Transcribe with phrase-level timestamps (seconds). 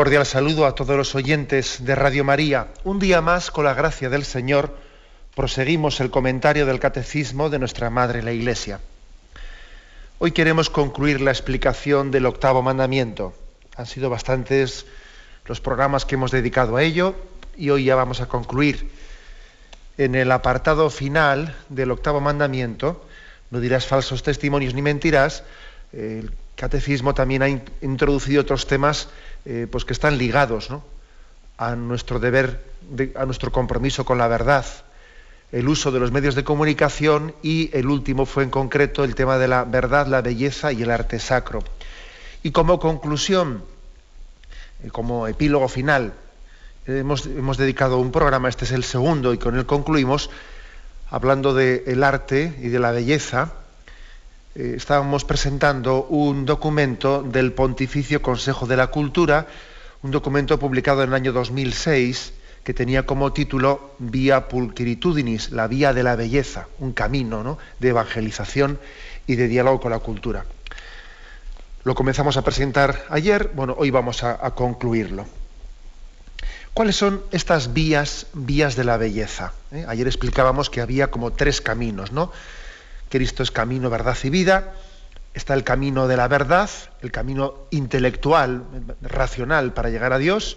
[0.00, 2.68] Cordial saludo a todos los oyentes de Radio María.
[2.84, 4.74] Un día más, con la gracia del Señor,
[5.36, 8.80] proseguimos el comentario del Catecismo de nuestra Madre la Iglesia.
[10.18, 13.34] Hoy queremos concluir la explicación del octavo mandamiento.
[13.76, 14.86] Han sido bastantes
[15.44, 17.14] los programas que hemos dedicado a ello
[17.54, 18.90] y hoy ya vamos a concluir.
[19.98, 23.04] En el apartado final del octavo mandamiento,
[23.50, 25.44] no dirás falsos testimonios ni mentirás,
[25.92, 27.48] el catecismo también ha
[27.82, 29.10] introducido otros temas
[29.44, 30.68] eh, pues que están ligados
[31.58, 32.64] a nuestro deber,
[33.14, 34.64] a nuestro compromiso con la verdad,
[35.52, 39.38] el uso de los medios de comunicación y el último fue en concreto el tema
[39.38, 41.62] de la verdad, la belleza y el arte sacro.
[42.42, 43.64] Y como conclusión,
[44.82, 46.14] eh, como epílogo final,
[46.86, 50.30] hemos, dedicado un programa, este es el segundo, y con él concluimos,
[51.10, 53.52] hablando del arte y de la belleza,
[54.54, 59.46] eh, estábamos presentando un documento del Pontificio Consejo de la Cultura,
[60.02, 62.32] un documento publicado en el año 2006
[62.64, 68.78] que tenía como título Vía Pulchritudinis, la vía de la belleza, un camino de evangelización
[69.26, 70.44] y de diálogo con la cultura.
[71.84, 75.26] Lo comenzamos a presentar ayer, bueno, hoy vamos a, concluirlo.
[76.74, 79.52] ¿Cuáles son estas vías, vías de la belleza?
[79.72, 79.84] ¿Eh?
[79.88, 82.30] Ayer explicábamos que había como tres caminos, ¿no?
[83.10, 84.72] Cristo es camino, verdad y vida.
[85.34, 86.70] Está el camino de la verdad,
[87.02, 88.64] el camino intelectual,
[89.02, 90.56] racional para llegar a Dios.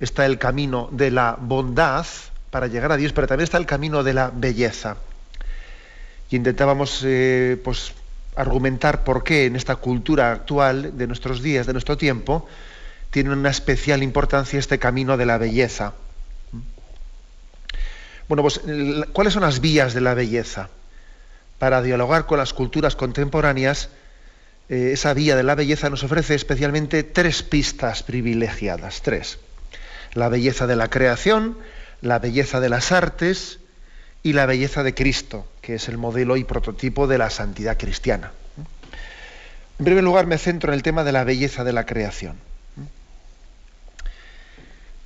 [0.00, 2.06] Está el camino de la bondad
[2.50, 4.96] para llegar a Dios, pero también está el camino de la belleza.
[6.30, 7.92] Y intentábamos eh, pues,
[8.36, 12.48] argumentar por qué en esta cultura actual de nuestros días, de nuestro tiempo,
[13.10, 15.94] tiene una especial importancia este camino de la belleza.
[18.28, 18.60] Bueno, pues,
[19.12, 20.68] ¿cuáles son las vías de la belleza?
[21.58, 23.88] Para dialogar con las culturas contemporáneas,
[24.68, 29.38] eh, esa vía de la belleza nos ofrece especialmente tres pistas privilegiadas, tres.
[30.14, 31.58] La belleza de la creación,
[32.00, 33.58] la belleza de las artes
[34.22, 38.32] y la belleza de Cristo, que es el modelo y prototipo de la santidad cristiana.
[39.78, 42.36] En primer lugar, me centro en el tema de la belleza de la creación.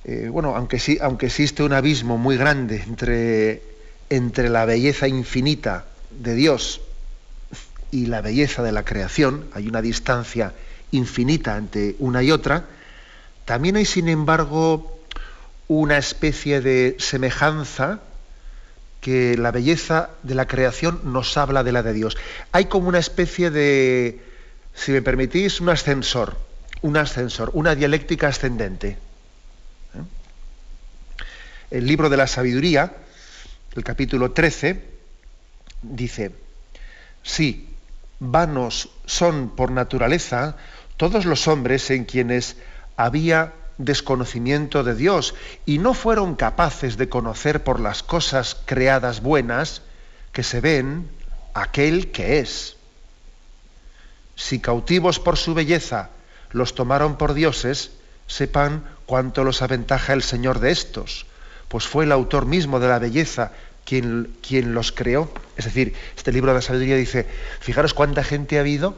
[0.05, 3.61] Eh, bueno, aunque, aunque existe un abismo muy grande entre,
[4.09, 5.85] entre la belleza infinita
[6.19, 6.81] de Dios
[7.91, 10.53] y la belleza de la creación, hay una distancia
[10.91, 12.65] infinita entre una y otra,
[13.45, 14.99] también hay, sin embargo,
[15.67, 18.01] una especie de semejanza
[19.01, 22.17] que la belleza de la creación nos habla de la de Dios.
[22.51, 24.21] Hay como una especie de,
[24.73, 26.37] si me permitís, un ascensor,
[26.81, 28.97] un ascensor, una dialéctica ascendente.
[29.93, 30.03] ¿Eh?
[31.71, 32.93] El libro de la sabiduría,
[33.75, 34.92] el capítulo 13,
[35.83, 36.35] dice,
[37.21, 37.69] sí,
[38.19, 40.55] vanos son por naturaleza
[40.97, 42.57] todos los hombres en quienes
[42.97, 45.35] había desconocimiento de Dios
[45.65, 49.81] y no fueron capaces de conocer por las cosas creadas buenas
[50.31, 51.09] que se ven
[51.53, 52.77] aquel que es.
[54.35, 56.09] Si cautivos por su belleza
[56.51, 57.91] los tomaron por dioses,
[58.27, 61.25] sepan cuánto los aventaja el Señor de estos,
[61.67, 63.51] pues fue el autor mismo de la belleza
[63.85, 65.31] quien, los creó.
[65.57, 67.27] Es decir, este libro de la sabiduría dice,
[67.59, 68.95] fijaros cuánta gente ha habido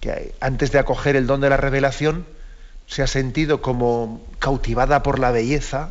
[0.00, 2.24] que antes de acoger el don de la revelación
[2.86, 5.90] se ha sentido como cautivada por la belleza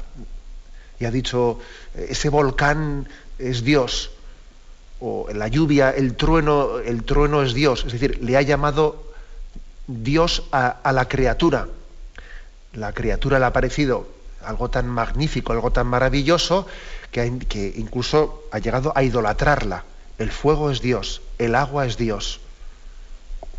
[1.00, 1.60] y ha dicho,
[1.96, 3.08] ese volcán
[3.38, 4.12] es Dios,
[5.00, 7.86] o la lluvia, el trueno, el trueno es Dios.
[7.86, 9.14] Es decir, le ha llamado
[9.88, 11.70] Dios a, a la criatura.
[12.74, 14.10] La criatura le ha parecido
[14.44, 16.68] algo tan magnífico, algo tan maravilloso,
[17.12, 19.84] que, incluso ha llegado a idolatrarla.
[20.18, 22.42] El fuego es Dios, el agua es Dios.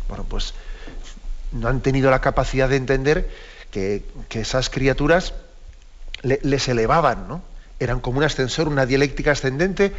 [0.07, 0.53] Bueno, pues
[1.51, 3.29] no han tenido la capacidad de entender
[3.71, 5.33] que, esas criaturas
[6.23, 7.41] les elevaban, ¿no?
[7.79, 9.91] Eran como un ascensor, una dialéctica ascendente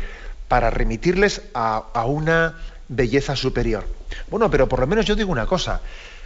[0.49, 2.58] para remitirles a, una
[2.88, 3.87] belleza superior.
[4.31, 5.81] Bueno, pero por lo menos yo digo una cosa,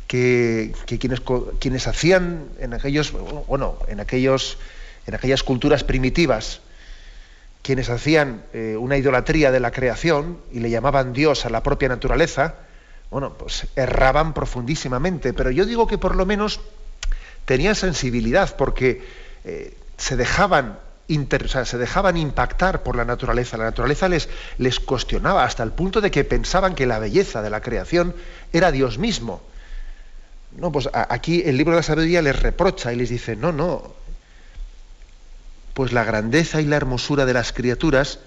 [0.07, 1.23] que, quienes,
[1.59, 3.13] quienes hacían en aquellos,
[3.47, 4.59] bueno, en aquellos,
[5.07, 6.61] en aquellas culturas primitivas,
[7.67, 11.89] quienes hacían eh, una idolatría de la creación y le llamaban Dios a la propia
[11.89, 12.55] naturaleza,
[13.11, 16.61] bueno, pues erraban profundísimamente, pero yo digo que por lo menos
[17.45, 19.03] tenían sensibilidad porque
[19.45, 20.79] eh, se dejaban
[21.09, 23.57] se dejaban impactar por la naturaleza.
[23.57, 24.29] La naturaleza les,
[24.59, 28.13] les cuestionaba hasta el punto de que pensaban que la belleza de la creación
[28.53, 29.41] era Dios mismo.
[30.57, 33.95] No, pues aquí el libro de la sabiduría les reprocha y les dice, no, no,
[35.77, 38.19] pues la grandeza y la hermosura de las criaturas,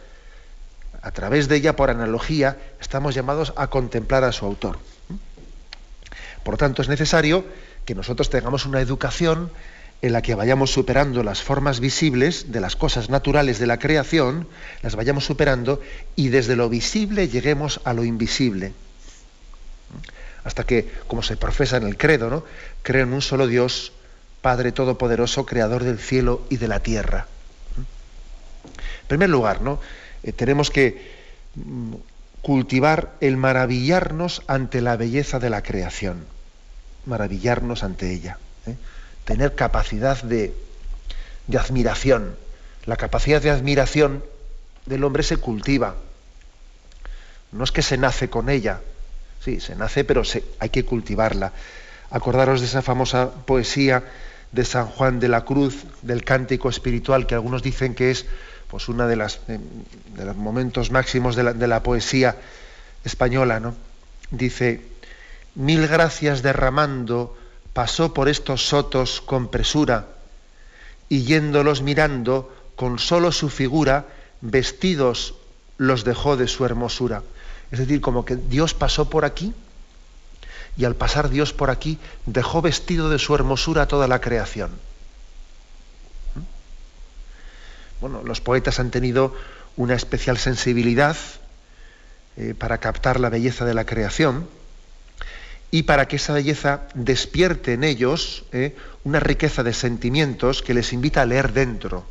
[1.01, 4.77] a través de ella, por analogía, estamos llamados a contemplar a su autor.
[6.43, 7.43] Por tanto, es necesario
[7.85, 9.49] que nosotros tengamos una educación
[10.03, 14.47] en la que vayamos superando las formas visibles de las cosas naturales de la creación,
[14.83, 15.81] las vayamos superando
[16.15, 18.73] y desde lo visible lleguemos a lo invisible.
[20.43, 22.43] Hasta que, como se profesa en el credo, ¿no?
[22.83, 23.91] creo en un solo Dios,
[24.43, 27.25] Padre Todopoderoso, Creador del cielo y de la tierra.
[29.09, 29.79] En primer lugar, ¿no?
[30.21, 31.11] Eh, tenemos que
[31.55, 31.95] mm,
[32.41, 36.25] cultivar el maravillarnos ante la belleza de la creación,
[37.05, 38.37] maravillarnos ante ella.
[38.67, 38.75] ¿eh?
[39.29, 40.55] tener capacidad de,
[41.55, 42.35] admiración.
[42.87, 44.23] La capacidad de admiración
[44.87, 45.93] del hombre se cultiva.
[47.51, 48.81] No es que se nace con ella,
[49.45, 50.23] sí, se nace, pero
[50.59, 51.53] hay que cultivarla.
[52.09, 54.03] Acordaros de esa famosa poesía
[54.51, 58.25] de San Juan de la Cruz, del cántico espiritual, que algunos dicen que es
[58.69, 59.59] pues, las, de,
[60.25, 62.37] los momentos máximos de la, de la poesía
[63.03, 63.59] española.
[63.59, 63.75] ¿no?
[64.31, 64.81] Dice,
[65.55, 67.37] mil gracias derramando
[67.73, 70.07] pasó por estos sotos con presura,
[71.07, 74.05] y yéndolos mirando, con solo su figura,
[74.41, 75.35] vestidos
[75.77, 77.23] los dejó de su hermosura.
[77.71, 79.53] Es decir, como que Dios pasó por aquí,
[80.77, 84.71] y al pasar Dios por aquí, dejó vestido de su hermosura toda la creación.
[86.35, 86.39] ¿Mm?
[88.01, 89.35] Bueno, los poetas han tenido
[89.75, 91.17] una especial sensibilidad
[92.37, 94.47] eh, para captar la belleza de la creación,
[95.71, 100.93] y para que esa belleza despierte en ellos eh, una riqueza de sentimientos que les
[100.93, 102.05] invita a leer dentro.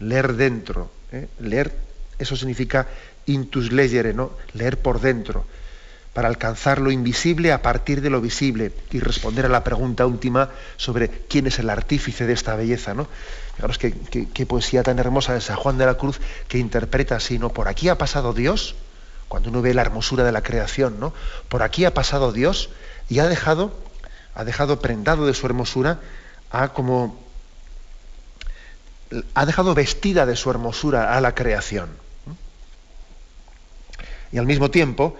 [0.00, 0.90] Leer dentro.
[1.12, 1.72] Eh, leer,
[2.18, 2.86] eso significa
[3.26, 4.32] intus legere, ¿no?
[4.52, 5.46] leer por dentro,
[6.14, 10.50] para alcanzar lo invisible a partir de lo visible y responder a la pregunta última
[10.76, 12.94] sobre quién es el artífice de esta belleza.
[12.94, 13.08] ¿no?
[13.56, 17.38] Fijaros qué, poesía tan hermosa de San Juan de la Cruz que interpreta así.
[17.38, 18.76] Por aquí ha pasado Dios
[19.28, 21.12] cuando uno ve la hermosura de la creación, ¿no?
[21.48, 22.70] Por aquí ha pasado Dios
[23.08, 23.76] y ha dejado,
[24.34, 25.98] ha dejado prendado de su hermosura,
[26.52, 27.18] ha como
[29.34, 31.88] ha dejado vestida de su hermosura a la creación.
[34.30, 35.16] Y al mismo tiempo,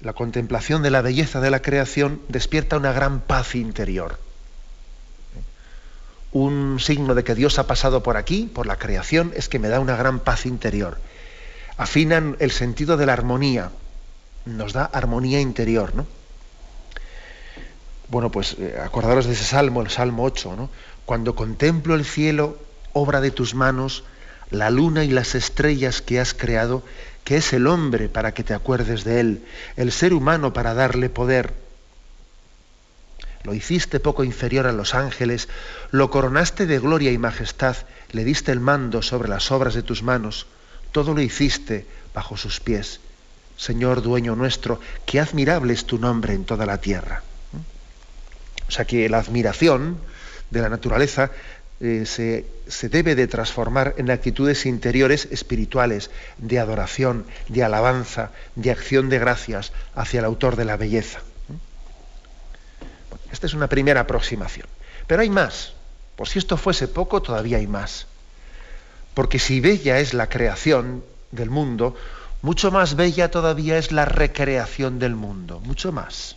[0.00, 4.18] la contemplación de la belleza de la creación despierta una gran paz interior.
[6.32, 9.68] Un signo de que Dios ha pasado por aquí, por la creación, es que me
[9.68, 10.98] da una gran paz interior
[11.76, 13.70] afinan el sentido de la armonía,
[14.44, 16.06] nos da armonía interior, ¿no?
[18.08, 20.70] Bueno, pues eh, acordaros de ese salmo, el Salmo 8, ¿no?
[21.04, 22.56] Cuando contemplo el cielo,
[22.92, 24.04] obra de tus manos,
[24.50, 26.82] la luna y las estrellas que has creado,
[27.26, 29.44] que es el hombre para que te acuerdes de él,
[29.76, 31.52] el ser humano para darle poder.
[33.42, 35.50] Lo hiciste poco inferior a los ángeles,
[35.90, 37.76] lo coronaste de gloria y majestad,
[38.12, 40.46] le diste el mando sobre las obras de tus manos
[40.96, 43.00] todo lo hiciste bajo sus pies.
[43.58, 47.22] Señor dueño nuestro, qué admirable es tu nombre en toda la tierra.
[48.66, 49.98] O sea que la admiración
[50.50, 51.32] de la naturaleza
[51.80, 58.70] eh, se, se, debe de transformar en actitudes interiores espirituales, de adoración, de alabanza, de
[58.70, 61.20] acción de gracias hacia el autor de la belleza.
[63.30, 64.66] esta es una primera aproximación.
[65.06, 65.74] Pero hay más.
[66.16, 68.06] Por si esto fuese poco, todavía hay más.
[69.12, 71.94] Porque si bella es la creación del mundo,
[72.42, 76.36] mucho más bella todavía es la recreación del mundo, mucho más.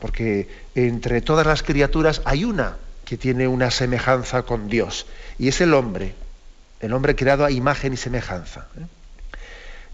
[0.00, 5.06] Porque entre todas las criaturas hay una que tiene una semejanza con Dios,
[5.38, 6.14] y es el hombre,
[6.80, 8.66] el hombre creado a imagen y semejanza.
[8.78, 8.86] ¿eh?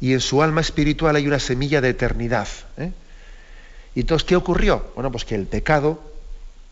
[0.00, 2.48] Y en su alma espiritual hay una semilla de eternidad.
[2.76, 2.92] ¿eh?
[3.94, 4.92] ¿Y entonces qué ocurrió?
[4.94, 6.02] Bueno, pues que el pecado,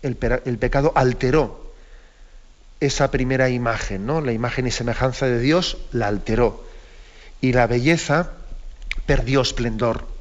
[0.02, 0.16] el
[0.58, 1.72] pecado alteró
[2.80, 4.20] esa primera imagen, ¿no?
[4.20, 6.64] La imagen y semejanza de Dios la alteró.
[7.40, 8.32] Y la belleza
[9.06, 10.13] perdió esplendor.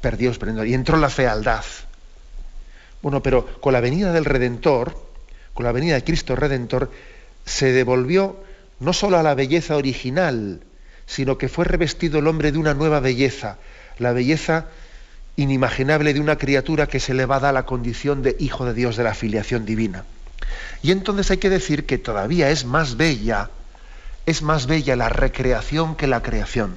[0.00, 0.66] Perdió esplendor.
[0.66, 1.64] Y entró la fealdad.
[3.02, 4.96] Bueno, pero con la venida del Redentor,
[5.54, 6.90] con la venida de Cristo Redentor,
[7.44, 8.42] se devolvió
[8.80, 10.60] no solo a la belleza original,
[11.06, 13.58] sino que fue revestido el hombre de una nueva belleza,
[13.98, 14.66] la belleza
[15.36, 18.74] inimaginable de una criatura que se le va a dar la condición de hijo de
[18.74, 20.04] Dios de la filiación divina.
[20.82, 23.50] Y entonces hay que decir que todavía es más bella,
[24.26, 26.76] es más bella la recreación que la creación.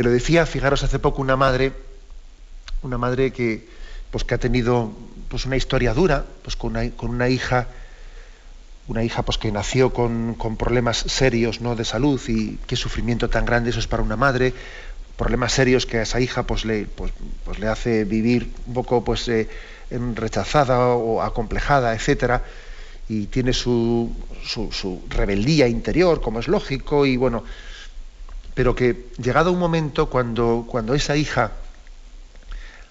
[0.00, 1.74] Me lo decía, fijaros, hace poco una madre,
[2.80, 3.68] una madre que,
[4.10, 4.92] pues, que ha tenido
[5.28, 7.66] pues, una historia dura, pues, con, una, con una hija,
[8.88, 11.76] una hija pues, que nació con, con, problemas serios ¿no?
[11.76, 14.54] de salud y qué sufrimiento tan grande eso es para una madre,
[15.18, 17.12] problemas serios que a esa hija pues, le, pues,
[17.44, 19.50] pues le hace vivir un poco pues, eh,
[20.14, 22.42] rechazada o acomplejada, etcétera
[23.10, 24.10] y tiene su,
[24.44, 27.42] su, rebeldía interior, como es lógico, y bueno,
[28.60, 31.52] pero que llegado un momento cuando, cuando esa hija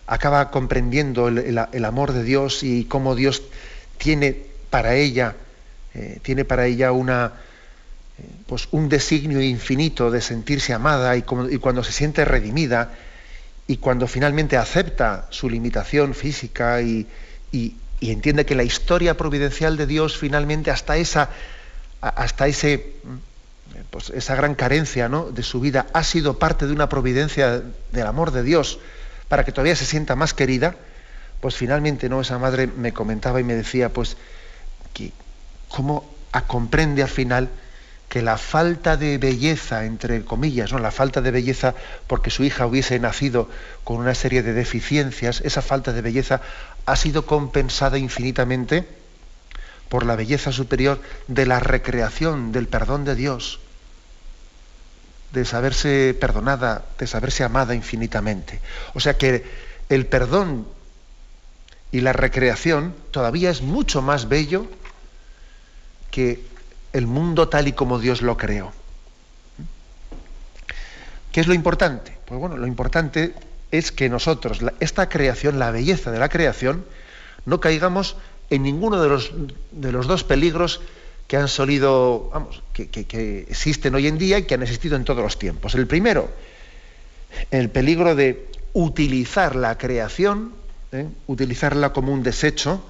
[0.08, 3.44] acaba comprendiendo el, amor de Dios y cómo Dios
[4.00, 4.36] tiene
[4.72, 5.36] para ella,
[5.94, 7.34] eh, tiene para ella una,
[8.18, 12.92] eh, pues un designio infinito de sentirse amada y, y cuando se siente redimida
[13.68, 17.06] y cuando finalmente acepta su limitación física y,
[17.52, 21.30] y entiende que la historia providencial de Dios finalmente hasta esa,
[22.02, 22.94] hasta ese,
[23.90, 25.32] pues esa gran carencia ¿no?
[25.32, 27.62] de su vida ha sido parte de una providencia
[27.92, 28.80] del amor de Dios
[29.28, 30.76] para que todavía se sienta más querida,
[31.42, 34.18] pues finalmente no esa madre me comentaba y me decía pues
[34.94, 35.12] que
[35.70, 36.10] cómo
[36.48, 37.50] comprende al final
[38.10, 40.80] que la falta de belleza, entre comillas, ¿no?
[40.80, 41.76] la falta de belleza
[42.08, 43.50] porque su hija hubiese nacido
[43.84, 46.42] con una serie de deficiencias, esa falta de belleza
[46.88, 48.88] ha sido compensada infinitamente
[49.90, 53.60] por la belleza superior de la recreación, del perdón de Dios,
[55.34, 58.62] de saberse perdonada, de saberse amada infinitamente.
[58.94, 59.46] O sea que
[59.90, 60.68] el perdón
[61.92, 64.68] y la recreación todavía es mucho más bello
[66.12, 66.44] que
[66.94, 68.72] el mundo tal y como Dios lo creó.
[71.32, 72.18] ¿Qué es lo importante?
[72.26, 73.34] Pues bueno, lo importante
[73.72, 76.86] es que nosotros, esta creación, la belleza de la creación,
[77.46, 78.16] no caigamos
[78.50, 79.32] en ninguno de los,
[79.72, 80.82] de los dos peligros
[81.28, 85.22] que han solido, vamos, que, existen hoy en día y que han existido en todos
[85.22, 85.76] los tiempos.
[85.76, 86.30] El primero,
[87.52, 90.54] el peligro de utilizar la creación,
[90.92, 91.08] ¿eh?
[91.28, 92.84] utilizarla como un desecho,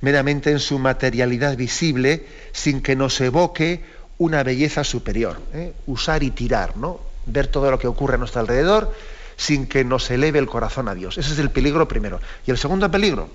[0.00, 3.82] meramente en su materialidad visible, sin que nos evoque
[4.18, 5.40] una belleza superior.
[5.52, 5.72] ¿eh?
[5.86, 7.00] Usar y tirar, ¿no?
[7.26, 8.94] Ver todo lo que ocurre a nuestro alrededor
[9.36, 11.16] sin que nos eleve el corazón a Dios.
[11.16, 12.20] Ese es el peligro primero.
[12.46, 13.30] Y el segundo peligro,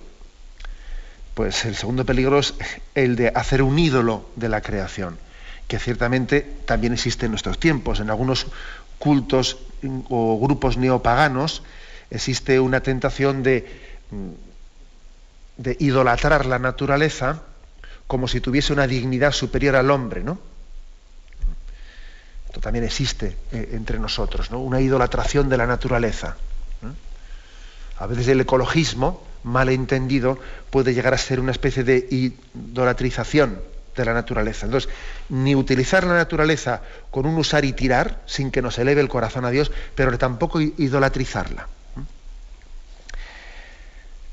[1.35, 2.55] pues el segundo peligro es
[2.95, 5.19] el de hacer un ídolo de la creación,
[5.67, 7.99] que ciertamente también existe en nuestros tiempos.
[7.99, 8.47] En algunos
[8.97, 9.59] cultos
[10.09, 11.61] o grupos neopaganos
[12.09, 13.95] existe una tentación de
[15.57, 17.41] de idolatrar la naturaleza
[18.07, 20.37] como si tuviese una dignidad superior al hombre, ¿no?
[22.47, 24.59] Esto también existe eh, entre nosotros, ¿no?
[24.59, 26.37] Una idolatración de la naturaleza.
[27.97, 30.37] A veces el ecologismo, mal entendido,
[30.71, 33.59] puede llegar a ser una especie de idolatrización
[33.95, 34.65] de la naturaleza.
[34.65, 34.89] Entonces,
[35.29, 39.45] ni utilizar la naturaleza con un usar y tirar, sin que nos eleve el corazón
[39.45, 41.67] a Dios, pero tampoco idolatrizarla.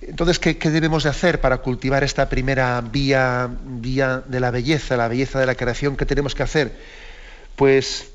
[0.01, 5.07] Entonces, ¿qué, debemos de hacer para cultivar esta primera vía, vía de la belleza, la
[5.07, 5.97] belleza de la creación?
[5.97, 6.73] ¿Qué tenemos que hacer?
[7.55, 8.09] Pues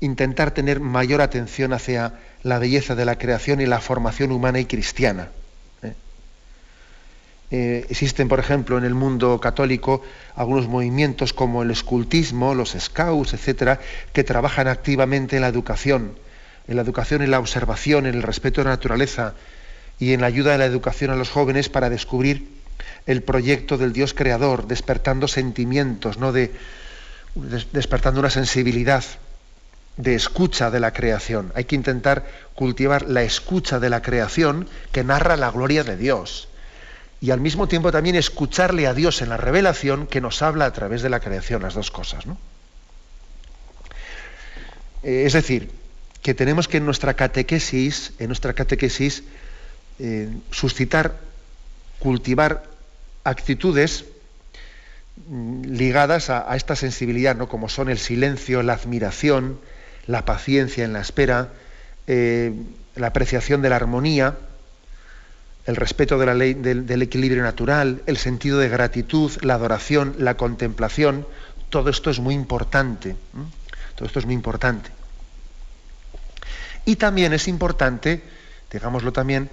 [0.00, 2.12] intentar tener mayor atención hacia
[2.44, 5.30] la belleza de la creación y la formación humana y cristiana.
[7.50, 7.86] ¿Eh?
[7.88, 10.02] Existen, por ejemplo, en el mundo católico
[10.34, 13.80] algunos movimientos como el escultismo, los scouts, etcétera,
[14.12, 16.18] que trabajan activamente en la educación,
[16.66, 19.34] en la educación, en la observación, en el respeto de la naturaleza,
[19.98, 22.48] y en la ayuda de la educación a los jóvenes para descubrir
[23.06, 26.32] el proyecto del Dios creador, despertando sentimientos, ¿no?
[26.32, 26.52] de,
[27.72, 29.04] despertando una sensibilidad
[29.96, 31.52] de escucha de la creación.
[31.56, 36.48] Hay que intentar cultivar la escucha de la creación que narra la gloria de Dios.
[37.20, 40.72] Y al mismo tiempo también escucharle a Dios en la revelación que nos habla a
[40.72, 42.26] través de la creación, las dos cosas.
[42.26, 42.38] ¿no?
[45.02, 45.70] Eh, es decir,
[46.22, 49.24] que tenemos que en nuestra catequesis, en nuestra catequesis,
[49.98, 51.18] eh, suscitar,
[51.98, 52.64] cultivar
[53.24, 54.04] actitudes
[55.28, 57.48] mm, ligadas a, esta sensibilidad, ¿no?
[57.48, 59.58] como son el silencio, la admiración,
[60.06, 61.48] la paciencia en la espera,
[62.06, 62.52] eh,
[62.94, 64.36] la apreciación de la armonía,
[65.68, 70.38] el respeto de la ley del, equilibrio natural, el sentido de gratitud, la adoración, la
[70.38, 71.26] contemplación,
[71.68, 73.16] todo esto es muy importante.
[73.94, 74.88] Todo esto es muy importante.
[76.86, 78.22] Y también es importante,
[78.72, 79.50] digámoslo también,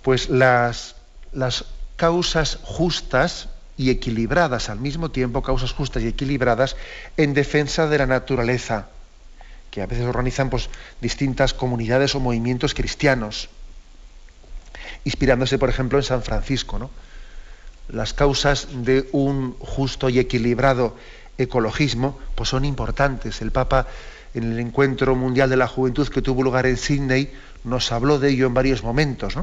[0.00, 0.96] pues las,
[1.34, 6.74] las causas justas y equilibradas al mismo tiempo, causas justas y equilibradas
[7.18, 8.88] en defensa de la naturaleza,
[9.70, 10.70] que a veces organizan pues,
[11.02, 13.50] distintas comunidades o movimientos cristianos,
[15.04, 16.78] inspirándose, por ejemplo, en San Francisco.
[16.78, 16.90] ¿no?
[17.88, 20.96] Las causas de un justo y equilibrado
[21.38, 23.40] ecologismo pues son importantes.
[23.40, 23.86] El Papa
[24.34, 27.32] en el Encuentro Mundial de la Juventud que tuvo lugar en Sydney,
[27.64, 29.34] nos habló de ello en varios momentos.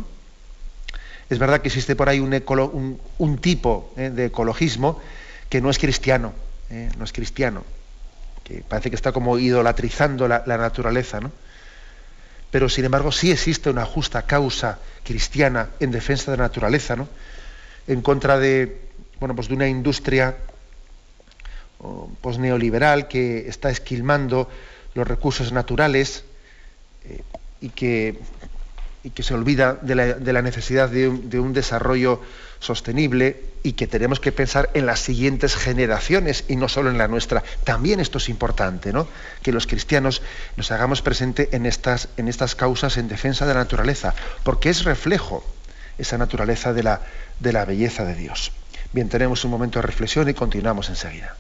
[1.30, 4.10] Es verdad que existe por ahí un, tipo ¿eh?
[4.10, 5.00] de ecologismo
[5.50, 6.34] que no es cristiano,
[6.70, 6.90] ¿eh?
[6.98, 7.64] no es cristiano,
[8.44, 11.32] que parece que está como idolatrizando la, naturaleza, ¿no?
[12.52, 17.08] Pero sin embargo sí existe una justa causa cristiana en defensa de la naturaleza, ¿no?
[17.88, 18.82] En contra de,
[19.20, 20.36] bueno, pues de una industria
[22.22, 24.50] pues neoliberal que está esquilmando
[24.96, 26.24] los recursos naturales
[27.06, 27.22] eh,
[27.62, 28.20] y, que,
[29.04, 32.22] y, que, se olvida de la, necesidad de un, desarrollo
[32.60, 37.08] sostenible y que tenemos que pensar en las siguientes generaciones y no solo en la
[37.08, 37.44] nuestra.
[37.64, 39.08] También esto es importante, ¿no?
[39.42, 40.22] que los cristianos
[40.56, 44.84] nos hagamos presente en estas, en estas causas en defensa de la naturaleza, porque es
[44.84, 45.44] reflejo
[45.98, 47.02] esa naturaleza de la,
[47.40, 48.52] de la belleza de Dios.
[48.94, 51.36] Bien, tenemos un momento de reflexión y continuamos enseguida.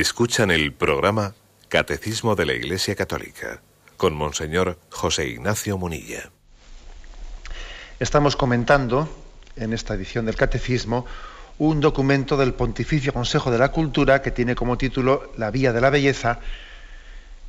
[0.00, 1.34] Escuchan el programa
[1.68, 3.60] Catecismo de la Iglesia Católica
[3.96, 6.30] con Monseñor José Ignacio Munilla.
[7.98, 9.08] Estamos comentando
[9.56, 11.04] en esta edición del Catecismo
[11.58, 15.80] un documento del Pontificio Consejo de la Cultura que tiene como título La Vía de
[15.80, 16.38] la Belleza,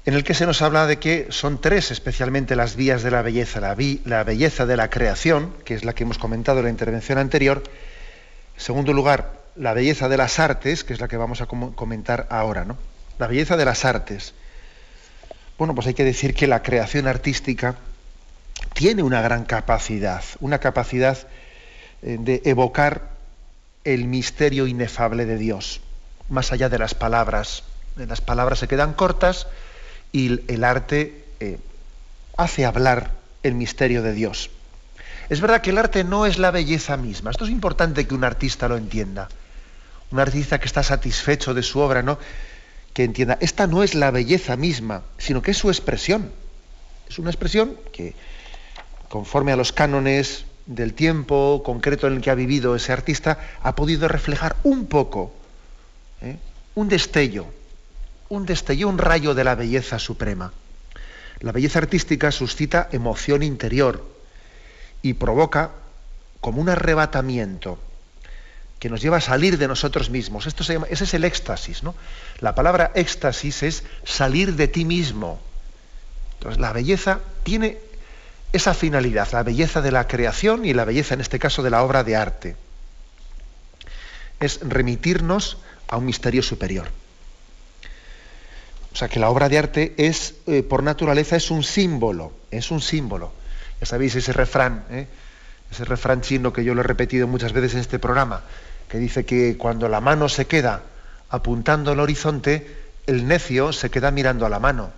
[0.06, 3.22] en el que se nos habla de que son tres especialmente las vías de la
[3.22, 3.60] belleza.
[3.60, 7.20] La, la belleza de la creación, que es la que hemos comentado en la intervención
[7.20, 7.62] anterior.
[8.56, 12.28] En segundo lugar, la belleza de las artes, que es la que vamos a comentar
[12.30, 12.78] ahora, ¿no?
[13.20, 14.34] La belleza de las artes.
[15.58, 17.76] Bueno, pues hay que decir que la creación artística
[18.74, 21.18] tiene una gran capacidad, una capacidad
[22.02, 23.10] eh, de evocar
[23.84, 25.82] el misterio inefable de Dios,
[26.30, 27.64] más allá de las palabras.
[27.98, 29.48] Las palabras se quedan cortas
[30.14, 31.60] y el arte eh,
[32.38, 33.12] hace hablar
[33.44, 34.52] el misterio de Dios.
[35.28, 37.32] Es verdad que el arte no es la belleza misma.
[37.32, 39.28] Esto es importante que un artista lo entienda
[40.12, 42.18] un artista que está satisfecho de su obra, ¿no?
[42.94, 46.32] Que entienda, esta no es la belleza misma, sino que es su expresión.
[47.10, 48.16] Es una expresión que,
[49.08, 53.76] conforme a los cánones del tiempo concreto en el que ha vivido ese artista, ha
[53.76, 55.34] podido reflejar un poco,
[56.22, 56.38] ¿eh?
[56.76, 57.46] un destello,
[58.30, 60.54] un destello, un rayo de la belleza suprema.
[61.40, 64.06] La belleza artística suscita emoción interior
[65.02, 65.72] y provoca
[66.42, 67.80] como un arrebatamiento
[68.80, 70.48] que nos lleva a salir de nosotros mismos.
[70.48, 71.96] Esto se llama, ese es el éxtasis, ¿no?
[72.40, 75.40] La palabra éxtasis es salir de ti mismo.
[76.36, 77.78] Entonces, la belleza tiene
[78.54, 81.84] esa finalidad, la belleza de la creación y la belleza, en este caso, de la
[81.84, 82.56] obra de arte.
[84.40, 85.58] Es remitirnos
[85.90, 86.90] a un misterio superior.
[88.94, 92.72] O sea, que la obra de arte es, eh, por naturaleza, es un símbolo, es
[92.72, 93.34] un símbolo.
[93.82, 95.08] Ya sabéis ese refrán, ¿eh?
[95.70, 98.44] ese refrán chino que yo lo he repetido muchas veces en este programa
[98.90, 100.82] que dice que cuando la mano se queda
[101.30, 102.76] apuntando al horizonte,
[103.06, 104.92] el necio se queda mirando a la mano.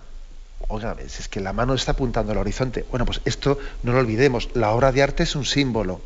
[0.68, 2.86] Oiga, es que la mano está apuntando al horizonte.
[2.90, 4.48] Bueno, pues esto no lo olvidemos.
[4.54, 6.00] La obra de arte es un símbolo,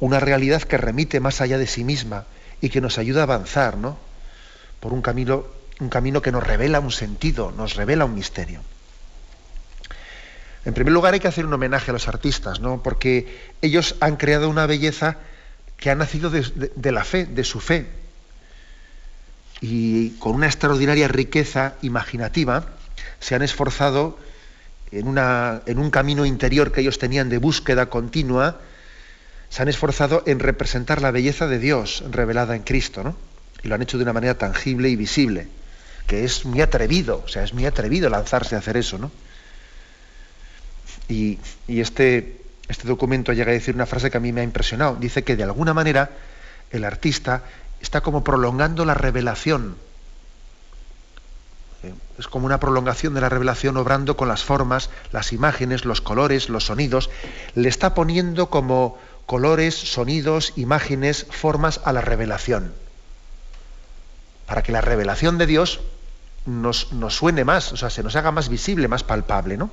[0.00, 2.24] una realidad que remite más allá de sí misma
[2.60, 3.96] y que nos ayuda a avanzar, ¿no?
[4.80, 5.44] Por un camino,
[5.78, 8.62] un camino que nos revela un sentido, nos revela un misterio.
[10.64, 12.82] En primer lugar hay que hacer un homenaje a los artistas, ¿no?
[12.82, 15.16] porque ellos han creado una belleza
[15.80, 17.86] que ha nacido de, la fe, de su fe,
[19.60, 22.66] y con una extraordinaria riqueza imaginativa
[23.18, 24.18] se han esforzado
[24.92, 28.60] en, un camino interior que ellos tenían de búsqueda continua,
[29.48, 33.16] se han esforzado en representar la belleza de Dios revelada en Cristo, ¿no?
[33.62, 35.48] Y lo han hecho de una manera tangible y visible,
[36.06, 39.10] que es muy atrevido, o sea, es muy atrevido lanzarse a hacer eso, ¿no?
[41.08, 41.38] Y,
[41.68, 42.39] este,
[42.70, 44.94] este documento llega a decir una frase que a mí me ha impresionado.
[44.94, 46.10] Dice que de alguna manera
[46.70, 47.42] el artista
[47.80, 49.76] está como prolongando la revelación.
[52.16, 56.48] Es como una prolongación de la revelación obrando con las formas, las imágenes, los colores,
[56.48, 57.10] los sonidos.
[57.54, 62.72] Le está poniendo como colores, sonidos, imágenes, formas a la revelación.
[64.46, 65.80] Para que la revelación de Dios
[66.46, 69.70] nos, nos suene más, o sea, se nos haga más visible, más palpable, ¿no?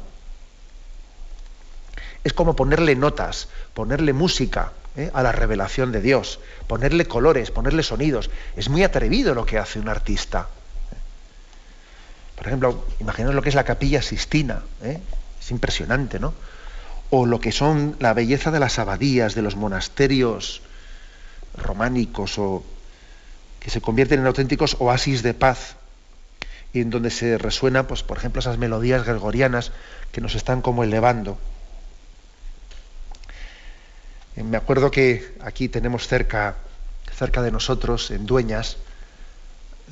[2.28, 5.10] Es como ponerle notas, ponerle música ¿eh?
[5.14, 8.30] a la revelación de Dios, ponerle colores, ponerle sonidos.
[8.58, 10.50] Es muy atrevido lo que hace un artista.
[12.36, 15.00] Por ejemplo, imaginaos lo que es la capilla Sistina, ¿eh?
[15.40, 16.34] es impresionante, ¿no?
[17.10, 20.62] O lo que son la belleza de las abadías, de los monasterios
[21.56, 22.64] románicos, o
[23.62, 25.78] que se convierten en auténticos oasis de paz,
[26.74, 29.72] y en donde se resuena, pues, por ejemplo, esas melodías gregorianas
[30.12, 31.40] que nos están como elevando.
[34.38, 36.56] Eh, me acuerdo que aquí tenemos cerca,
[37.12, 38.78] cerca de nosotros, en Dueñas,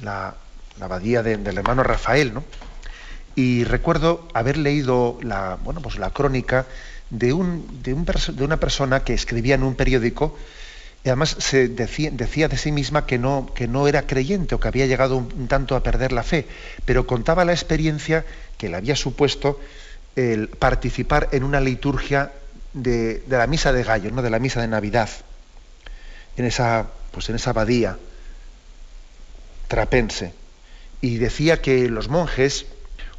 [0.04, 0.36] la,
[0.80, 2.44] abadía del hermano Rafael, ¿no?
[3.36, 6.66] Y recuerdo haber leído la, bueno, pues la crónica
[7.10, 7.94] de, un, de,
[8.44, 10.38] una persona que escribía en un periódico
[11.04, 14.60] y además se decía, decía, de sí misma que no, que no era creyente o
[14.60, 16.48] que había llegado un, tanto a perder la fe,
[16.86, 18.26] pero contaba la experiencia
[18.58, 19.60] que le había supuesto
[20.16, 22.32] el participar en una liturgia
[22.76, 24.22] de, la misa de gallo, ¿no?
[24.22, 25.10] de la misa de Navidad,
[26.38, 27.98] en esa, pues en esa abadía
[29.68, 30.34] trapense.
[31.02, 32.66] Y decía que los monjes,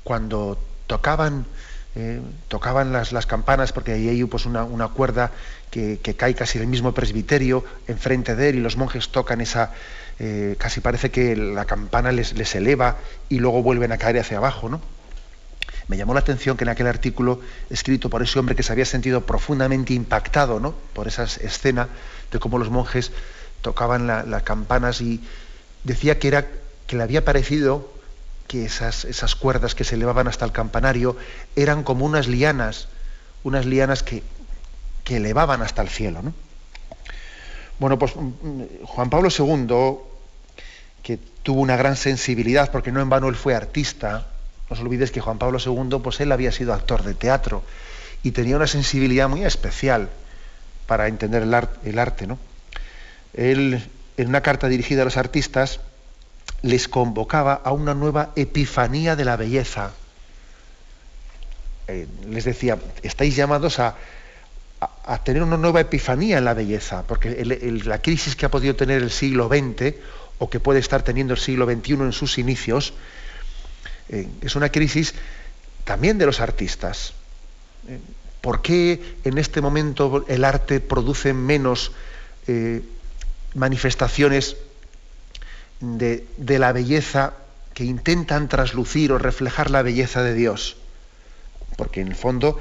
[0.05, 1.47] cuando tocaban,
[1.95, 5.33] eh, tocaban las, las, campanas, porque ahí hay pues una, una cuerda
[5.71, 9.73] que, cae casi en el mismo presbiterio, enfrente de él, y los monjes tocan esa,
[10.19, 12.99] eh, casi parece que la campana les, les eleva
[13.31, 14.81] y luego vuelven a caer hacia abajo, ¿no?
[15.88, 18.85] Me llamó la atención que en aquel artículo escrito por ese hombre que se había
[18.85, 20.75] sentido profundamente impactado ¿no?
[20.92, 21.88] por esa escena
[22.33, 23.12] de cómo los monjes
[23.62, 25.22] tocaban las campanas y
[25.85, 26.46] decía que, era,
[26.87, 27.92] que le había parecido
[28.49, 31.16] que esas, esas cuerdas que se elevaban hasta el campanario
[31.55, 32.88] eran como unas lianas,
[33.44, 34.22] unas lianas que,
[35.05, 36.22] que elevaban hasta el cielo.
[36.22, 36.35] ¿no?
[37.79, 39.99] Bueno, pues mm, Juan Pablo II,
[41.03, 44.27] que tuvo una gran sensibilidad, porque no en vano él fue artista,
[44.68, 47.62] no os olvides que Juan Pablo II, pues él había sido actor de teatro
[48.22, 50.09] y tenía una sensibilidad muy especial
[50.87, 52.26] para entender el, arte.
[52.26, 52.38] ¿no?
[53.35, 53.83] Él,
[54.16, 55.81] en una carta dirigida a los artistas,
[56.62, 59.92] les convocaba a una nueva epifanía de la belleza.
[61.88, 63.94] Eh, les decía, estáis llamados a,
[65.24, 69.11] tener una nueva epifanía en la belleza, porque la crisis que ha podido tener el
[69.11, 69.94] siglo XX
[70.38, 72.92] o que puede estar teniendo el siglo XXI en sus inicios,
[74.09, 75.14] eh, es una crisis
[75.85, 77.12] también de los artistas.
[77.88, 77.99] Eh,
[78.40, 81.92] ¿Por qué en este momento el arte produce menos
[82.47, 82.83] eh,
[83.55, 84.57] manifestaciones
[85.81, 87.35] de, la belleza
[87.75, 90.77] que intentan traslucir o reflejar la belleza de Dios?
[91.77, 92.61] Porque en el fondo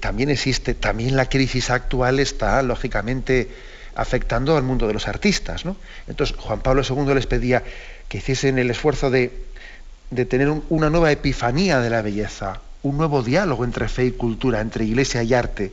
[0.00, 3.50] también existe, también la crisis actual está lógicamente
[3.94, 5.64] afectando al mundo de los artistas.
[6.06, 7.62] Entonces Juan Pablo II les pedía
[8.08, 9.32] que hiciesen el esfuerzo de
[10.10, 14.60] de tener una nueva epifanía de la belleza, un nuevo diálogo entre fe y cultura,
[14.60, 15.72] entre iglesia y arte,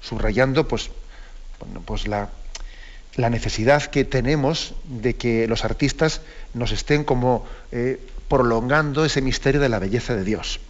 [0.00, 0.90] subrayando pues,
[1.84, 2.30] pues la,
[3.16, 6.20] necesidad que tenemos de que los artistas
[6.52, 10.60] nos estén como eh, prolongando ese misterio de la belleza de Dios.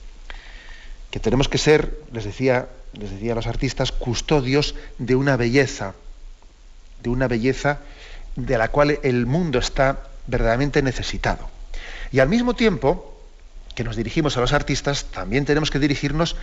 [1.11, 5.95] Que tenemos que ser, les decía, les decía a los artistas, custodios de una belleza,
[7.03, 7.79] de una belleza
[8.37, 11.54] de la cual el mundo está verdaderamente necesitado.
[12.14, 13.12] Y al mismo tiempo
[13.74, 16.37] que nos dirigimos a los artistas, también tenemos que dirigirnos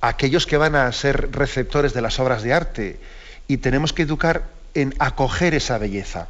[0.00, 2.98] a aquellos que van a ser receptores de las obras de arte
[3.46, 4.42] y tenemos que educar
[4.74, 6.26] en acoger esa belleza.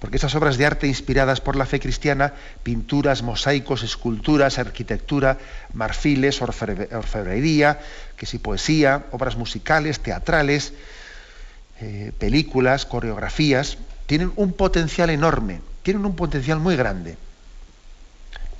[0.00, 5.38] Porque esas obras de arte inspiradas por la fe cristiana, pinturas, mosaicos, esculturas, arquitectura,
[5.72, 7.78] marfiles, orfebrería,
[8.16, 10.72] que si poesía, obras musicales, teatrales,
[11.80, 17.16] eh, películas, coreografías, tienen un potencial enorme, tienen un potencial muy grande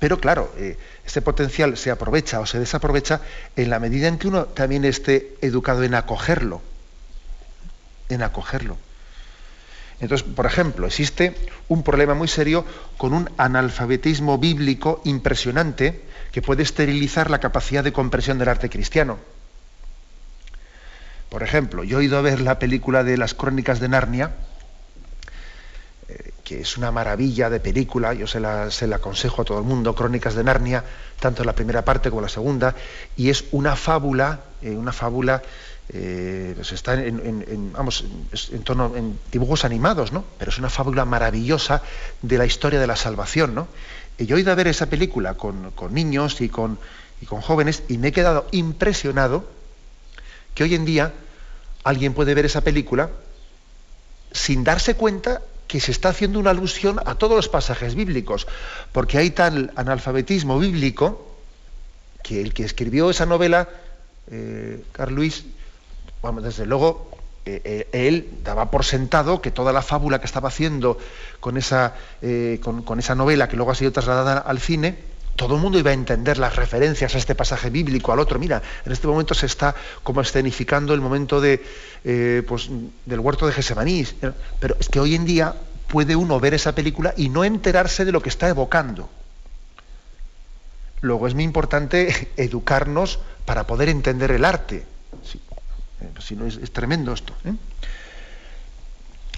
[0.03, 3.21] Pero claro, eh, ese potencial se aprovecha o se desaprovecha
[3.55, 6.61] en la medida en que uno también esté educado en acogerlo.
[8.09, 8.75] En acogerlo.
[10.01, 11.33] Entonces, por ejemplo, existe
[11.69, 12.65] un problema muy serio
[12.97, 16.01] con un analfabetismo bíblico impresionante
[16.33, 19.19] que puede esterilizar la capacidad de comprensión del arte cristiano.
[21.29, 24.35] Por ejemplo, yo he ido a ver la película de las crónicas de Narnia,
[26.43, 30.35] que es una maravilla de película, yo se la, aconsejo a todo el mundo, Crónicas
[30.35, 30.83] de Narnia,
[31.19, 32.75] tanto la primera parte como la segunda,
[33.15, 35.41] y es una fábula, eh, una fábula,
[35.89, 38.05] eh, pues está en, vamos,
[38.51, 40.25] en torno en dibujos animados, ¿no?
[40.37, 41.81] Pero es una fábula maravillosa
[42.21, 43.67] de la historia de la salvación, ¿no?
[44.17, 46.77] Y yo he ido a ver esa película con, niños y con,
[47.21, 49.45] y con jóvenes y me he quedado impresionado
[50.55, 51.13] que hoy en día
[51.83, 53.09] alguien puede ver esa película
[54.31, 58.47] sin darse cuenta que se está haciendo una alusión a todos los pasajes bíblicos,
[58.91, 61.33] porque hay tal analfabetismo bíblico
[62.23, 63.69] que el que escribió esa novela,
[64.31, 65.45] eh, Carl Luis,
[66.41, 67.11] desde luego,
[67.45, 70.97] eh, eh, él daba por sentado que toda la fábula que estaba haciendo
[71.41, 71.95] con esa,
[72.63, 75.93] con esa novela que luego ha sido trasladada al cine, todo el mundo iba a
[75.93, 78.39] entender las referencias a este pasaje bíblico, al otro.
[78.39, 81.63] Mira, en este momento se está como escenificando el momento de,
[82.03, 82.69] eh, pues,
[83.05, 84.05] del huerto de Gesemaní.
[84.59, 85.55] Pero es que hoy en día
[85.87, 89.09] puede uno ver esa película y no enterarse de lo que está evocando.
[91.01, 94.85] Luego es muy importante educarnos para poder entender el arte.
[96.01, 97.33] Eh, si, no, es, tremendo esto.
[97.43, 97.53] ¿eh?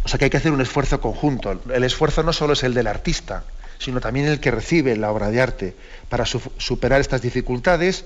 [0.04, 1.60] O sea que hay que hacer un esfuerzo conjunto.
[1.74, 3.44] El esfuerzo no solo es el del artista,
[3.80, 5.76] sino también el que recibe la obra de arte
[6.10, 8.06] para superar estas dificultades,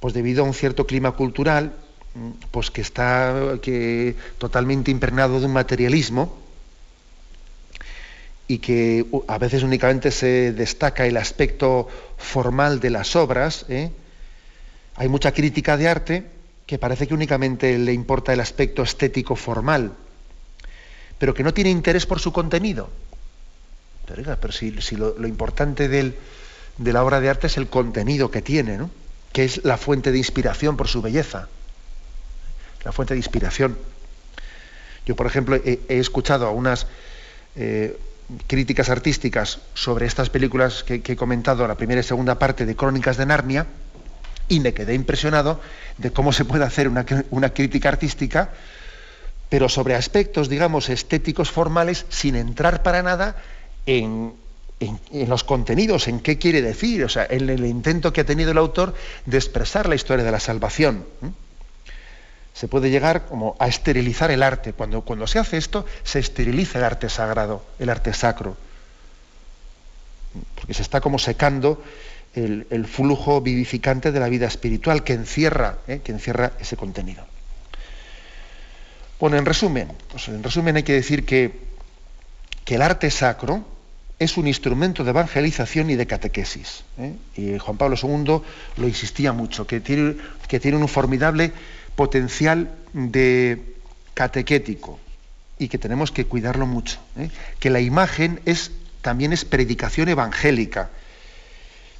[0.00, 1.72] pues debido a un cierto clima cultural,
[2.14, 6.36] mm, pues que está que, totalmente impregnado de un materialismo
[8.46, 13.66] y que a veces únicamente se destaca el aspecto formal de las obras.
[13.68, 13.90] ¿eh?
[14.96, 16.24] Hay mucha crítica de arte
[16.66, 19.92] que parece que únicamente le importa el aspecto estético formal,
[21.18, 22.90] pero que no tiene interés por su contenido.
[24.14, 28.90] Pero, si, lo, importante de la obra de arte es el contenido que tiene, ¿no?
[29.32, 31.48] que es la fuente de inspiración por su belleza.
[32.84, 33.76] La fuente de inspiración.
[35.04, 36.86] Yo, por ejemplo, he, escuchado algunas
[37.56, 37.98] eh,
[38.46, 43.16] críticas artísticas sobre estas películas que, he comentado, la primera y segunda parte de Crónicas
[43.16, 43.66] de Narnia,
[44.48, 45.60] y me quedé impresionado
[45.98, 48.50] de cómo se puede hacer una, una crítica artística,
[49.50, 53.36] pero sobre aspectos, digamos, estéticos formales, sin entrar para nada
[53.88, 54.34] en,
[55.26, 58.58] los contenidos, en qué quiere decir, o sea, en el intento que ha tenido el
[58.58, 61.06] autor de expresar la historia de la salvación.
[62.52, 64.72] Se puede llegar como a esterilizar el arte.
[64.72, 68.56] Cuando, cuando se hace esto, se esteriliza el arte sagrado, el arte sacro.
[70.54, 71.82] Porque se está como secando
[72.34, 76.00] el, flujo vivificante de la vida espiritual que encierra, ¿eh?
[76.04, 77.24] que encierra ese contenido.
[79.18, 81.58] Bueno, en resumen, pues en resumen hay que decir que,
[82.64, 83.64] que el arte sacro,
[84.18, 86.82] es un instrumento de evangelización y de catequesis.
[86.98, 87.14] ¿eh?
[87.36, 88.40] Y Juan Pablo II
[88.76, 91.52] lo insistía mucho, que tiene, un formidable
[91.94, 93.76] potencial de
[94.14, 94.98] catequético
[95.58, 96.98] y que tenemos que cuidarlo mucho.
[97.16, 97.30] ¿eh?
[97.60, 98.40] Que la imagen
[99.02, 100.90] también es predicación evangélica.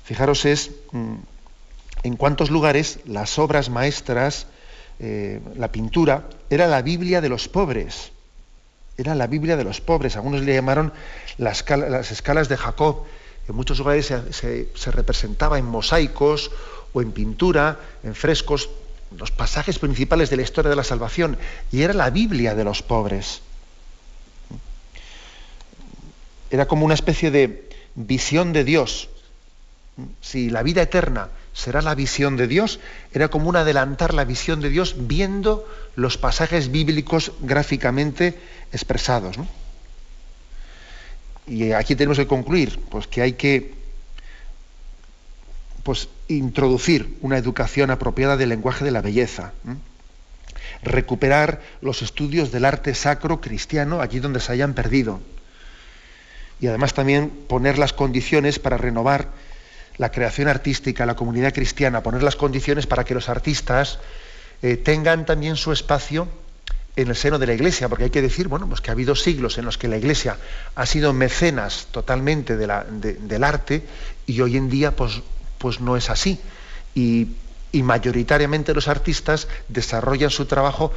[0.05, 1.15] Fijaros, es mm,
[2.03, 4.47] en cuántos lugares las obras maestras,
[4.99, 8.11] eh, la pintura, era la Biblia de los pobres
[8.99, 10.17] era la Biblia de los pobres.
[10.17, 10.93] Algunos le llamaron
[11.39, 11.65] las,
[12.11, 13.05] escalas de Jacob.
[13.49, 16.51] En muchos lugares se, representaba en mosaicos
[16.93, 18.69] o en pintura, en frescos,
[19.17, 21.39] los pasajes principales de la historia de la salvación.
[21.71, 23.41] Y era la Biblia de los pobres.
[26.51, 29.11] Era como una especie de visión de Dios.
[30.21, 31.29] Si la vida eterna
[31.59, 32.79] será la visión de Dios,
[33.13, 38.39] era como un adelantar la visión de Dios viendo los pasajes bíblicos gráficamente
[38.73, 39.37] expresados.
[41.49, 43.75] Y aquí tenemos que concluir pues, que hay que
[45.83, 49.53] pues, introducir una educación apropiada del lenguaje de la belleza,
[50.85, 55.19] recuperar los estudios del arte sacro cristiano allí donde se hayan perdido,
[56.61, 59.29] y además también poner las condiciones para renovar
[59.99, 63.99] la creación artística, la comunidad cristiana, poner las condiciones para que los artistas
[64.63, 66.29] eh, tengan también su espacio
[66.97, 69.15] en el seno de la Iglesia, porque hay que decir, bueno, pues que ha habido
[69.15, 70.37] siglos en los que la Iglesia
[70.75, 73.85] ha sido mecenas totalmente del arte
[74.27, 75.23] y hoy en día pues,
[75.59, 76.41] pues no es así.
[76.95, 77.29] Y,
[77.73, 80.93] mayoritariamente los artistas desarrollan su trabajo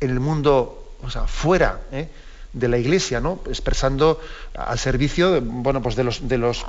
[0.00, 2.08] en el mundo, o sea, fuera ¿eh?
[2.52, 3.40] de la Iglesia, ¿no?
[3.46, 4.20] expresando
[4.54, 6.66] al servicio bueno, pues de, los, de, los,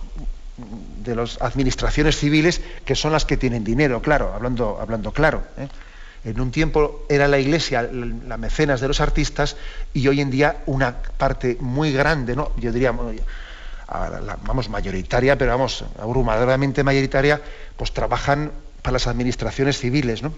[0.57, 5.43] de las administraciones civiles que son las que tienen dinero, claro, hablando, hablando claro.
[5.57, 5.67] ¿eh?
[6.23, 9.57] En un tiempo era la iglesia la mecenas de los artistas
[9.93, 12.51] y hoy en día una parte muy grande, ¿no?
[12.57, 12.93] yo diría,
[14.43, 17.41] vamos, mayoritaria, pero vamos, abrumadoramente mayoritaria,
[17.75, 18.51] pues trabajan
[18.83, 20.21] para las administraciones civiles.
[20.21, 20.31] ¿no?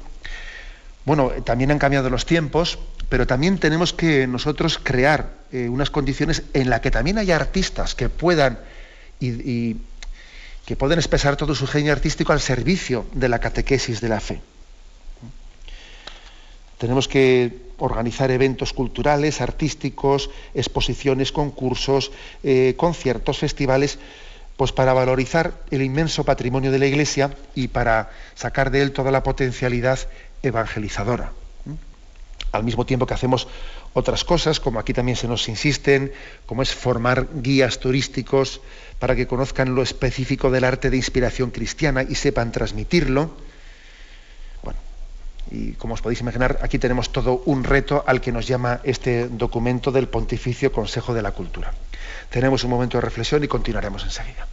[1.04, 6.44] Bueno, también han cambiado los tiempos, pero también tenemos que nosotros crear eh, unas condiciones
[6.54, 8.58] en las que también haya artistas que puedan
[9.20, 9.78] y,
[10.66, 14.42] que pueden expresar todo su genio artístico al servicio de la catequesis de la fe.
[16.78, 22.12] Tenemos que organizar eventos culturales, artísticos, exposiciones, concursos,
[22.44, 24.00] eh, conciertos, festivales,
[24.58, 29.12] pues para valorizar el inmenso patrimonio de la Iglesia y para sacar de él toda
[29.12, 30.00] la potencialidad
[30.44, 31.32] evangelizadora.
[32.52, 33.48] Al mismo tiempo que hacemos
[33.94, 36.12] otras cosas, como aquí también se nos insisten,
[36.46, 38.62] como es formar guías turísticos
[39.00, 43.36] para que conozcan lo específico del arte de inspiración cristiana y sepan transmitirlo.
[44.64, 44.80] Bueno,
[45.52, 49.28] y como os podéis imaginar, aquí tenemos todo un reto al que nos llama este
[49.30, 51.74] documento del Pontificio Consejo de la Cultura.
[52.30, 54.48] Tenemos un momento de reflexión y continuaremos enseguida.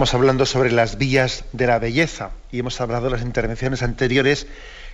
[0.00, 4.46] Estamos hablando sobre las vías de la belleza y hemos hablado en las intervenciones anteriores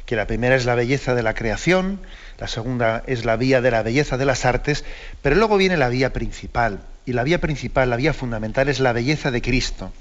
[0.04, 2.00] que la primera es la belleza de la creación,
[2.40, 4.84] la segunda es la vía de la belleza de las artes,
[5.22, 6.80] pero luego viene la vía principal.
[7.04, 9.92] Y la vía principal, la vía fundamental es la belleza de Cristo,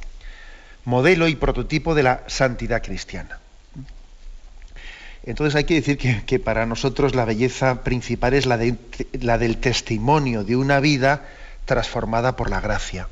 [0.86, 3.38] modelo y prototipo de la santidad cristiana.
[5.24, 8.60] Entonces hay que decir que, para nosotros la belleza principal es la,
[9.22, 11.28] la del testimonio de una vida
[11.66, 13.08] transformada por la gracia.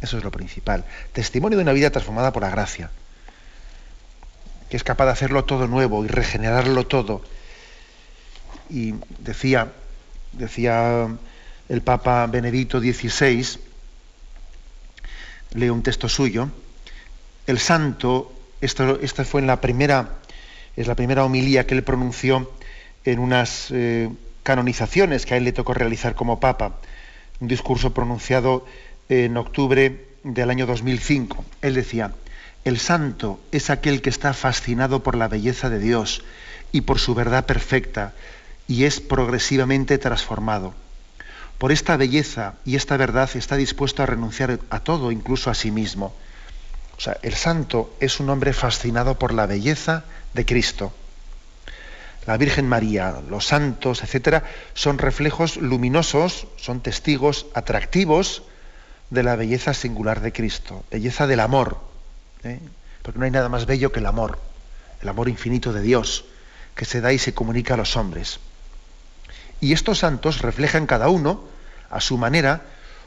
[0.00, 0.84] Eso es lo principal.
[1.12, 2.90] Testimonio de una vida transformada por la gracia,
[4.68, 7.22] que es capaz de hacerlo todo nuevo y regenerarlo todo.
[8.68, 9.72] Y decía,
[10.32, 11.08] decía
[11.68, 13.58] el Papa Benedicto XVI,
[15.52, 16.48] leo un texto suyo,
[17.46, 20.20] el santo, esto, esta fue en la primera,
[20.76, 22.50] es la primera homilía que él pronunció
[23.04, 24.08] en unas eh,
[24.42, 26.76] canonizaciones que a él le tocó realizar como Papa,
[27.40, 28.66] un discurso pronunciado
[29.10, 31.44] en octubre del año 2005.
[31.62, 32.12] Él decía,
[32.64, 36.22] el santo es aquel que está fascinado por la belleza de Dios
[36.70, 38.14] y por su verdad perfecta
[38.68, 40.74] y es progresivamente transformado.
[41.58, 45.72] Por esta belleza y esta verdad está dispuesto a renunciar a todo, incluso a sí
[45.72, 46.14] mismo.
[46.96, 50.92] O sea, el santo es un hombre fascinado por la belleza de Cristo.
[52.26, 54.44] La Virgen María, los santos, etcétera,
[54.74, 58.44] son reflejos luminosos, son testigos atractivos
[59.10, 61.78] de la belleza singular de Cristo, belleza del amor,
[62.44, 62.60] ¿eh?
[63.02, 64.38] porque no hay nada más bello que el amor,
[65.02, 66.24] el amor infinito de Dios,
[66.74, 68.38] que se da y se comunica a los hombres.
[69.60, 71.44] Y estos santos reflejan cada uno,
[71.90, 72.62] a su manera,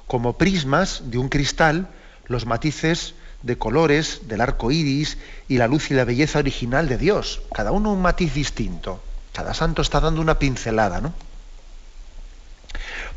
[0.07, 1.87] como prismas de un cristal,
[2.27, 6.97] los matices de colores del arco iris y la luz y la belleza original de
[6.97, 7.41] Dios.
[7.53, 9.01] Cada uno un matiz distinto.
[9.33, 11.13] Cada santo está dando una pincelada, ¿no?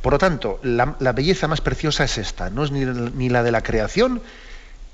[0.03, 3.63] Por lo tanto, la, belleza más preciosa es esta, no es ni, la de la
[3.63, 4.23] creación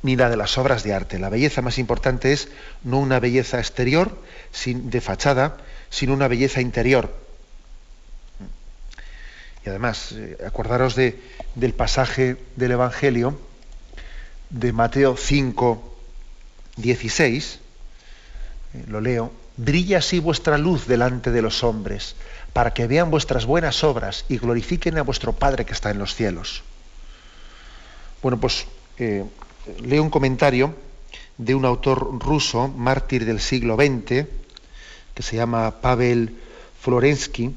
[0.03, 1.19] ni la de las obras de arte.
[1.19, 2.49] La belleza más importante es
[2.83, 4.19] no una belleza exterior
[4.51, 5.59] sin, de fachada,
[5.91, 7.15] sino una belleza interior.
[9.65, 11.21] Y además, eh, acordaros de,
[11.55, 13.39] del pasaje del Evangelio
[14.51, 15.97] de Mateo 5,
[16.77, 17.61] 16,
[18.75, 22.17] eh, lo leo, brilla así vuestra luz delante de los hombres,
[22.53, 26.15] para que vean vuestras buenas obras y glorifiquen a vuestro Padre que está en los
[26.15, 26.63] cielos.
[28.23, 28.67] Bueno, pues
[28.99, 29.25] eh,
[29.83, 30.75] leo un comentario
[31.39, 34.27] de un autor ruso, mártir del siglo XX,
[35.15, 36.37] que se llama Pavel
[36.81, 37.55] Florensky,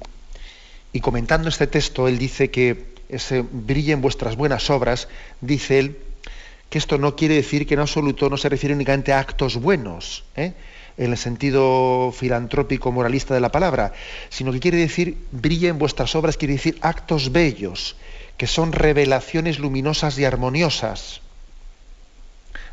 [0.93, 5.07] Y comentando este texto, él dice que ese en vuestras buenas obras,
[5.41, 5.97] dice él,
[6.69, 10.23] que esto no quiere decir que en absoluto no se refiere únicamente a actos buenos,
[10.35, 10.53] ¿eh?
[10.97, 13.93] En el sentido filantrópico moralista de la palabra,
[14.29, 17.95] sino que quiere decir, brilla en vuestras obras, quiere decir actos bellos,
[18.37, 21.21] que son revelaciones luminosas y armoniosas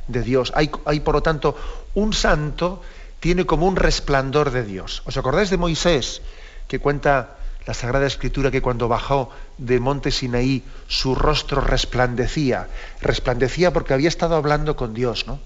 [0.09, 0.53] de Dios.
[0.55, 1.57] Hay, por lo tanto,
[1.95, 2.83] un santo
[3.21, 5.03] tiene como un resplandor de Dios.
[5.07, 6.23] ¿Os acordáis de Moisés,
[6.67, 12.69] que cuenta la Sagrada Escritura que cuando bajó de monte Sinaí su rostro resplandecía?
[13.01, 15.39] Resplandecía porque había estado hablando con Dios, ¿no?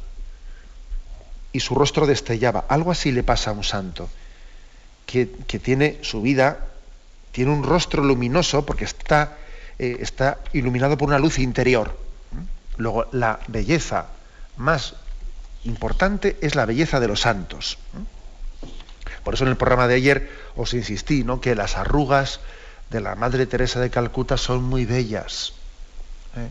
[1.57, 2.67] Y su rostro destellaba.
[2.69, 4.11] Algo así le pasa a un santo,
[5.07, 6.67] que, tiene su vida,
[7.33, 9.39] tiene un rostro luminoso porque está,
[9.79, 11.99] eh, está iluminado por una luz interior.
[12.77, 14.09] Luego, la belleza
[14.59, 14.97] más
[15.65, 17.79] importante es la belleza de los santos.
[19.25, 21.41] Por eso en el programa de ayer os insistí ¿no?
[21.41, 22.41] que las arrugas
[22.91, 25.55] de la Madre Teresa de Calcuta son muy bellas.
[26.37, 26.51] ¿eh?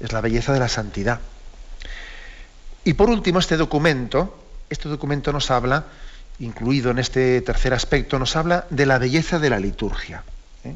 [0.00, 1.20] Es la belleza de la santidad.
[2.84, 4.36] Y por último, este documento,
[4.68, 5.84] este documento nos habla,
[6.40, 10.24] incluido en este tercer aspecto, nos habla de la belleza de la liturgia.
[10.64, 10.74] ¿eh?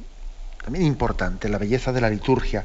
[0.62, 2.64] También importante, la belleza de la liturgia.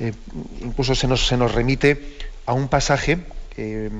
[0.00, 0.12] Eh,
[0.60, 3.18] incluso se nos, se nos, remite a un pasaje
[3.56, 3.90] que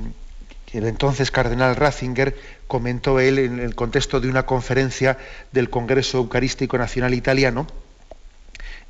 [0.78, 5.16] el entonces cardenal Ratzinger comentó él en el contexto de una conferencia
[5.50, 7.66] del Congreso Eucarístico Nacional Italiano.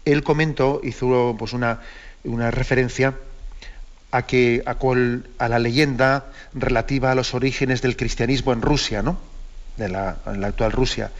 [0.05, 1.80] Él comentó, hizo pues, una,
[2.24, 3.14] una referencia
[4.11, 9.18] a, que, a, la leyenda relativa a los orígenes del cristianismo en Rusia, ¿no?
[9.78, 11.12] En la actual Rusia,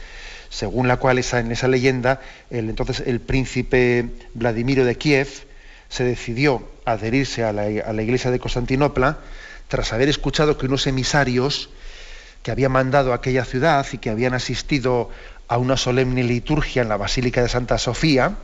[0.49, 2.19] según la cual esa, en esa leyenda,
[2.49, 5.27] el, entonces el príncipe Vladimiro de Kiev
[5.87, 9.19] se decidió adherirse a la, a la iglesia de Constantinopla
[9.67, 11.69] tras haber escuchado que unos emisarios
[12.43, 15.09] que habían mandado a aquella ciudad y que habían asistido
[15.47, 18.35] a una solemne liturgia en la Basílica de Santa Sofía,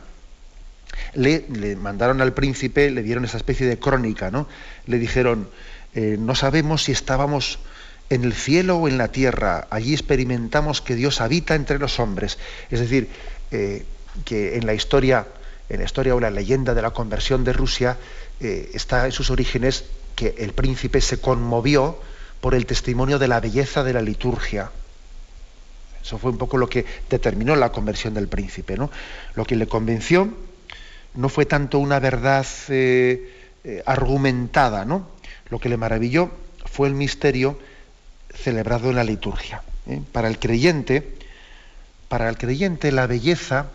[1.14, 4.48] le, mandaron al príncipe, le dieron esa especie de crónica, ¿no?
[4.86, 5.48] Le dijeron,
[5.94, 7.58] eh, no sabemos si estábamos
[8.10, 12.38] en el cielo o en la tierra, allí experimentamos que Dios habita entre los hombres.
[12.70, 13.08] Es decir,
[13.50, 13.84] eh,
[14.24, 15.26] que en la historia,
[15.68, 17.96] en la historia o la leyenda de la conversión de Rusia,
[18.40, 19.84] eh, está en sus orígenes
[20.14, 21.98] que el príncipe se conmovió
[22.40, 24.70] por el testimonio de la belleza de la liturgia.
[26.02, 28.90] Eso fue un poco lo que determinó la conversión del príncipe, ¿no?
[29.34, 30.32] Lo que le convenció
[31.16, 33.32] no fue tanto una verdad eh,
[33.64, 35.08] eh, argumentada, ¿no?
[35.48, 36.30] Lo que le maravilló
[36.64, 37.58] fue el misterio
[38.34, 39.62] celebrado en la liturgia.
[39.88, 40.00] ¿eh?
[40.12, 41.16] Para el creyente,
[42.08, 43.66] para el creyente la belleza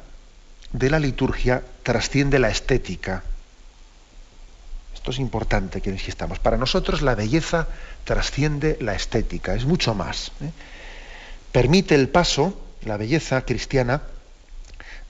[0.72, 3.24] de la liturgia trasciende la estética.
[4.94, 6.40] Esto es importante que insistamos.
[6.40, 7.68] Para nosotros la belleza
[8.04, 10.32] trasciende la estética, es mucho más.
[11.52, 14.04] Permite el paso, la belleza cristiana,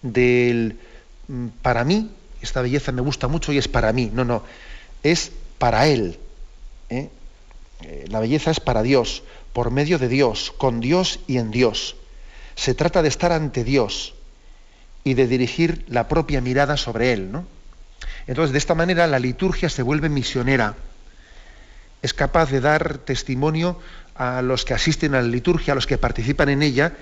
[0.01, 0.79] del
[1.27, 2.09] mm, para mí
[2.41, 4.09] esta belleza me gusta mucho y es para mí.
[4.13, 4.43] No, no,
[5.03, 6.19] es para Él.
[6.89, 7.09] ¿eh?
[7.81, 9.23] Eh, la belleza es para Dios,
[9.53, 11.95] por medio de Dios, con Dios y en Dios.
[12.55, 14.13] Se trata de estar ante Dios
[15.03, 17.31] y de dirigir la propia mirada sobre Él.
[17.31, 17.45] ¿no?
[18.27, 20.75] Entonces, de esta manera la liturgia se vuelve misionera.
[22.01, 23.79] Es capaz de dar testimonio
[24.15, 26.93] a los que asisten a la liturgia, a los que participan en ella,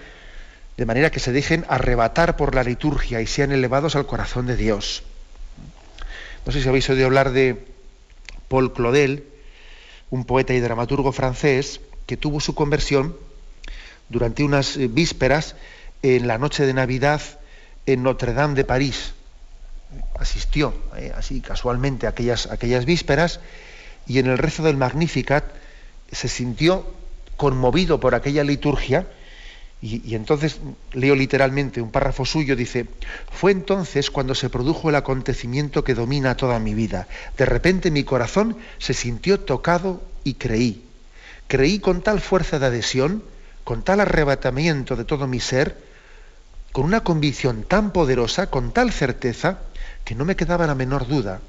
[0.77, 4.55] de manera que se dejen arrebatar por la liturgia y sean elevados al corazón de
[4.55, 5.03] Dios.
[6.45, 7.65] No sé si habéis oído hablar de
[8.47, 9.25] Paul Claudel,
[10.09, 13.15] un poeta y dramaturgo francés que tuvo su conversión
[14.09, 15.55] durante unas eh, vísperas
[16.01, 17.21] en la noche de Navidad
[17.85, 19.13] en Notre Dame de París.
[20.17, 23.39] Asistió eh, así casualmente a aquellas, aquellas vísperas
[24.07, 25.45] y en el rezo del Magnificat
[26.11, 26.91] se sintió
[27.37, 29.07] conmovido por aquella liturgia
[29.81, 30.59] y, entonces
[30.91, 32.87] leo literalmente un párrafo suyo, dice,
[33.31, 37.07] fue entonces cuando se produjo el acontecimiento que domina toda mi vida.
[37.37, 40.83] De repente mi corazón se sintió tocado y creí.
[41.47, 43.23] Creí con tal fuerza de adhesión,
[43.63, 45.77] con tal arrebatamiento de todo mi ser,
[46.73, 49.59] con una convicción tan poderosa, con tal certeza,
[50.03, 51.39] que no me quedaba la menor duda.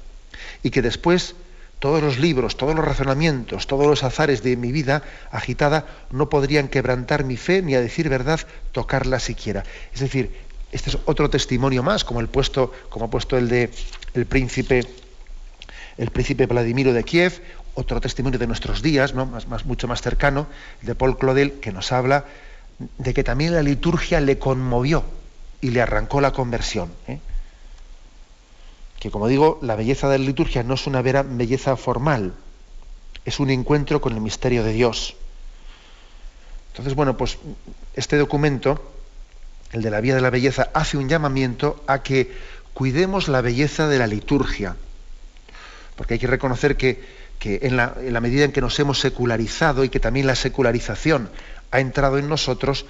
[0.63, 1.35] Y que después
[1.81, 5.01] todos los libros, todos los razonamientos, todos los azares de mi vida
[5.31, 8.39] agitada no podrían quebrantar mi fe ni a decir verdad
[8.71, 9.63] tocarla siquiera.
[9.91, 10.31] Es decir,
[10.71, 13.71] este es otro testimonio más, como el puesto, como ha puesto el de
[14.13, 14.85] el príncipe,
[15.97, 17.41] el príncipe Vladimiro de Kiev,
[17.73, 19.25] otro testimonio de nuestros días, ¿no?
[19.25, 20.45] más, mucho más cercano,
[20.83, 22.25] de Paul Claudel, que nos habla
[22.99, 25.03] de que también la liturgia le conmovió
[25.61, 26.91] y le arrancó la conversión.
[27.07, 27.17] ¿eh?
[29.01, 32.33] Que como digo, la belleza de la liturgia no es una vera belleza formal,
[33.25, 35.17] es un encuentro con el misterio de Dios.
[36.69, 37.37] Entonces, bueno, pues
[37.95, 38.79] este documento
[39.71, 42.31] el de la vía de la belleza, hace un llamamiento a que
[42.73, 44.75] cuidemos la belleza de la liturgia.
[45.95, 46.99] Porque hay que reconocer que,
[47.43, 51.29] en, la, en, la, medida en que nos hemos secularizado y que también la secularización
[51.71, 52.85] ha entrado en nosotros,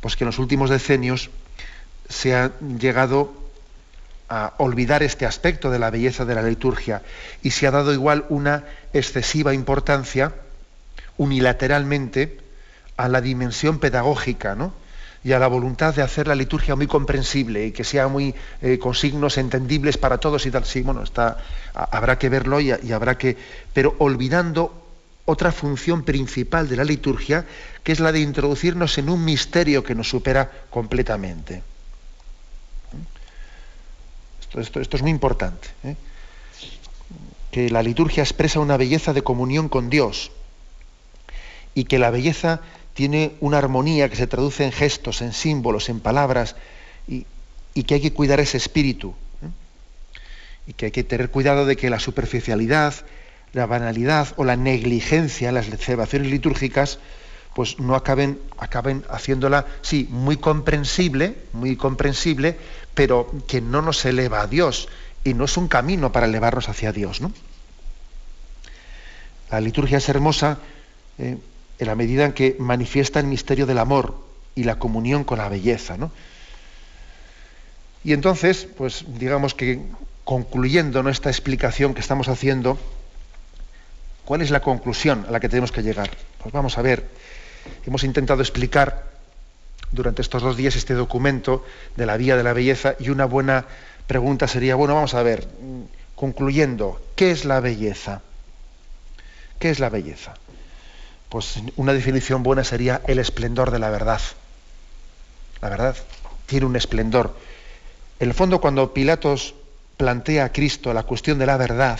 [0.00, 1.30] pues que en los últimos decenios
[2.08, 3.32] se ha llegado
[4.34, 7.02] a olvidar este aspecto de la belleza de la liturgia
[7.44, 10.32] y se ha dado igual una excesiva importancia
[11.16, 12.40] unilateralmente
[12.96, 14.72] a la dimensión pedagógica, ¿no?
[15.22, 18.78] y a la voluntad de hacer la liturgia muy comprensible y que sea muy eh,
[18.78, 20.64] con signos entendibles para todos y tal.
[20.64, 21.38] Sí, bueno, está,
[21.72, 23.36] habrá que verlo y, habrá que.
[23.72, 24.82] pero olvidando
[25.24, 27.46] otra función principal de la liturgia,
[27.82, 31.62] que es la de introducirnos en un misterio que nos supera completamente.
[34.54, 35.68] Esto, esto, es muy importante.
[35.82, 35.96] ¿eh?
[37.50, 40.30] Que la liturgia expresa una belleza de comunión con Dios
[41.74, 42.60] y que la belleza
[42.94, 46.56] tiene una armonía que se traduce en gestos, en símbolos, en palabras,
[47.08, 47.26] y,
[47.82, 49.14] que hay que cuidar ese espíritu.
[49.42, 49.48] ¿eh?
[50.68, 52.94] Y que hay que tener cuidado de que la superficialidad,
[53.52, 56.98] la banalidad o la negligencia en las celebraciones litúrgicas,
[57.54, 62.56] pues no acaben, acaben haciéndola, sí, muy comprensible, muy comprensible,
[62.94, 64.88] pero que no nos eleva a Dios
[65.24, 67.20] y no es un camino para elevarnos hacia Dios.
[67.20, 67.32] ¿no?
[69.50, 70.58] La liturgia es hermosa
[71.18, 71.38] eh,
[71.78, 74.16] en la medida en que manifiesta el misterio del amor
[74.54, 75.96] y la comunión con la belleza.
[75.96, 76.12] ¿no?
[78.04, 79.80] Y entonces, pues digamos que
[80.24, 82.78] concluyendo esta explicación que estamos haciendo,
[84.24, 86.10] ¿cuál es la conclusión a la que tenemos que llegar?
[86.42, 87.08] Pues vamos a ver,
[87.86, 89.13] hemos intentado explicar
[89.94, 91.64] durante estos dos días este documento
[91.96, 93.66] de la vía de la belleza y una buena
[94.06, 95.48] pregunta sería, bueno, vamos a ver,
[96.14, 98.22] concluyendo, ¿qué es la belleza?
[99.58, 100.34] ¿Qué es la belleza?
[101.34, 104.20] pues una definición buena sería el esplendor de la verdad.
[105.60, 105.96] La verdad
[106.46, 107.36] tiene un esplendor.
[108.20, 109.56] En el fondo, cuando Pilatos
[109.96, 111.98] plantea a Cristo la cuestión de la verdad,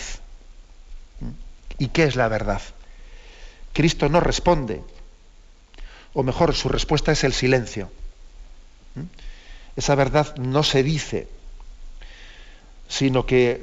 [1.77, 2.61] ¿y qué es la verdad?
[3.73, 4.81] Cristo no responde,
[6.15, 7.91] o mejor, su respuesta es el silencio.
[9.75, 11.27] Esa verdad no se dice,
[12.87, 13.61] sino que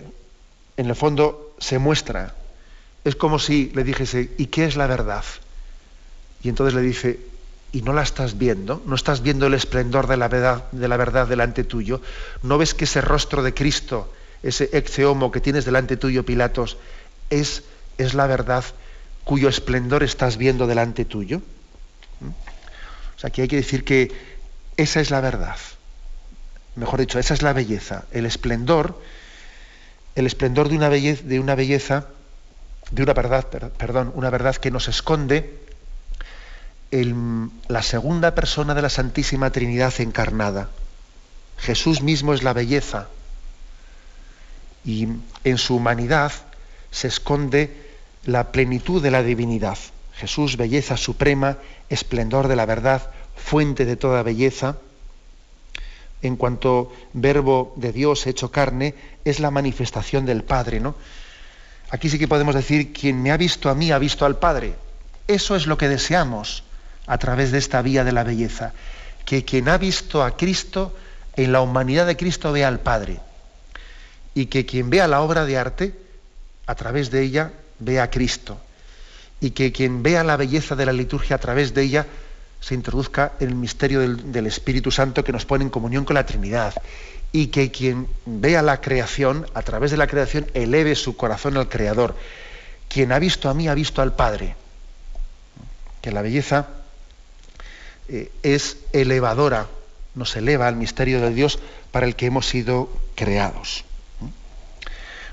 [0.77, 2.35] en el fondo se muestra.
[3.05, 5.25] Es como si le dijese, ¿y qué es la verdad?
[6.43, 7.21] Y entonces le dice,
[7.73, 8.83] ¿y no la estás viendo?
[8.85, 12.03] ¿No estás viendo el esplendor de la verdad, de la verdad delante tuyo?
[12.43, 16.77] ¿No ves que ese rostro de Cristo, ese ex homo que tienes delante tuyo, Pilatos,
[17.31, 17.63] es,
[17.97, 18.63] es la verdad
[19.25, 21.41] cuyo esplendor estás viendo delante tuyo?
[23.23, 24.13] Aquí hay que decir que
[24.77, 25.57] esa es la verdad.
[26.77, 28.05] Mejor dicho, esa es la belleza.
[28.13, 29.01] El esplendor,
[30.15, 32.07] el esplendor de una belleza, de una belleza,
[32.91, 35.61] de una verdad, perdón, una verdad que nos esconde
[37.69, 40.69] la segunda persona de la Santísima Trinidad encarnada.
[41.59, 43.09] Jesús mismo es la belleza
[44.85, 45.09] y
[45.45, 46.33] en su humanidad
[46.91, 47.75] se esconde
[48.25, 49.79] la plenitud de la divinidad.
[50.15, 51.57] Jesús, belleza suprema,
[51.93, 54.77] esplendor de la verdad, fuente de toda belleza,
[56.23, 60.95] en cuanto verbo de Dios hecho carne, es la manifestación del Padre, ¿no?
[61.91, 64.75] Aquí sí que podemos decir, quien me ha visto a mí ha visto al Padre.
[65.27, 66.65] Eso es lo que deseamos
[67.07, 68.73] a través de esta vía de la belleza.
[69.27, 70.97] Que quien ha visto a Cristo,
[71.37, 73.21] en la humanidad de Cristo vea al Padre.
[74.35, 75.95] Y que quien vea la obra de arte,
[76.67, 78.59] a través de ella, vea a Cristo.
[79.43, 82.07] Y que quien vea la belleza de la liturgia a través de ella,
[82.61, 86.25] se introduzca en el misterio del, Espíritu Santo que nos pone en comunión con la
[86.25, 86.75] Trinidad.
[87.33, 91.69] Y que quien vea la creación, a través de la creación, eleve su corazón al
[91.69, 92.15] Creador.
[92.89, 94.55] Quien ha visto a mí ha visto al Padre.
[96.01, 96.69] Que la belleza
[98.09, 99.67] eh, es elevadora,
[100.15, 101.59] nos eleva al misterio de Dios
[101.91, 103.85] para el que hemos sido creados.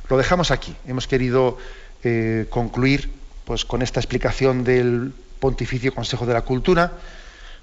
[0.09, 0.75] Lo dejamos aquí.
[0.87, 1.59] Hemos querido
[2.03, 3.18] eh, concluir
[3.49, 6.91] pues, con esta explicación del Pontificio Consejo de la Cultura.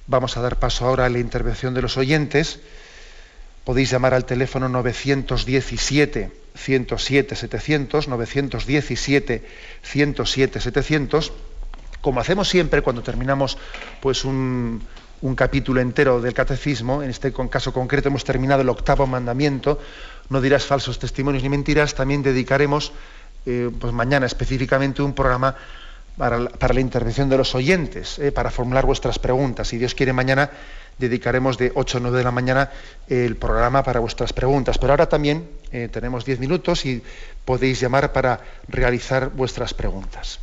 [0.09, 2.59] Vamos a dar paso ahora a la intervención de los oyentes.
[3.63, 9.47] Podéis llamar al teléfono 917 107 700, 917
[9.85, 11.33] 107 700.
[12.01, 13.57] Como hacemos siempre cuando terminamos
[14.01, 14.83] pues un,
[15.21, 19.79] un capítulo entero del catecismo, en este caso concreto hemos terminado el octavo mandamiento,
[20.31, 22.91] no dirás falsos testimonios ni mentiras, también dedicaremos
[23.47, 25.55] eh, pues mañana específicamente un programa
[26.17, 29.69] para la, intervención de los oyentes, eh, para formular vuestras preguntas.
[29.69, 30.51] Si Dios quiere, mañana
[30.99, 32.71] dedicaremos de 8 a 9 de la mañana
[33.07, 34.79] el programa para vuestras preguntas.
[34.79, 37.03] Pero ahora también eh, tenemos 10 minutos y
[37.45, 40.41] podéis llamar para realizar vuestras preguntas.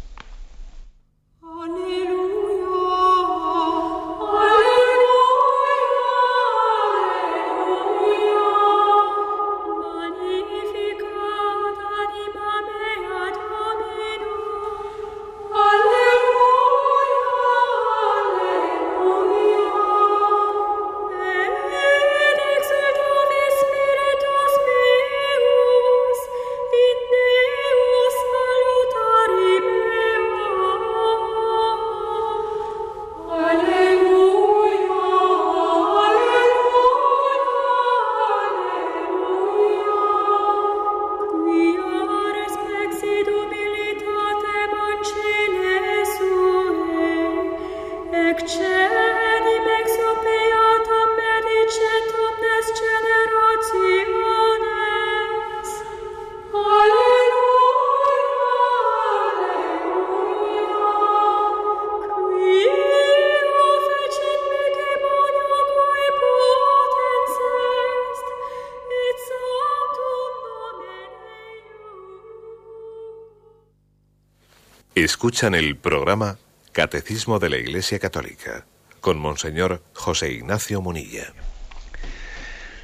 [75.04, 76.38] Escuchan el programa
[76.72, 78.64] Catecismo de la Iglesia Católica
[79.01, 81.26] con Monseñor José Ignacio Munilla.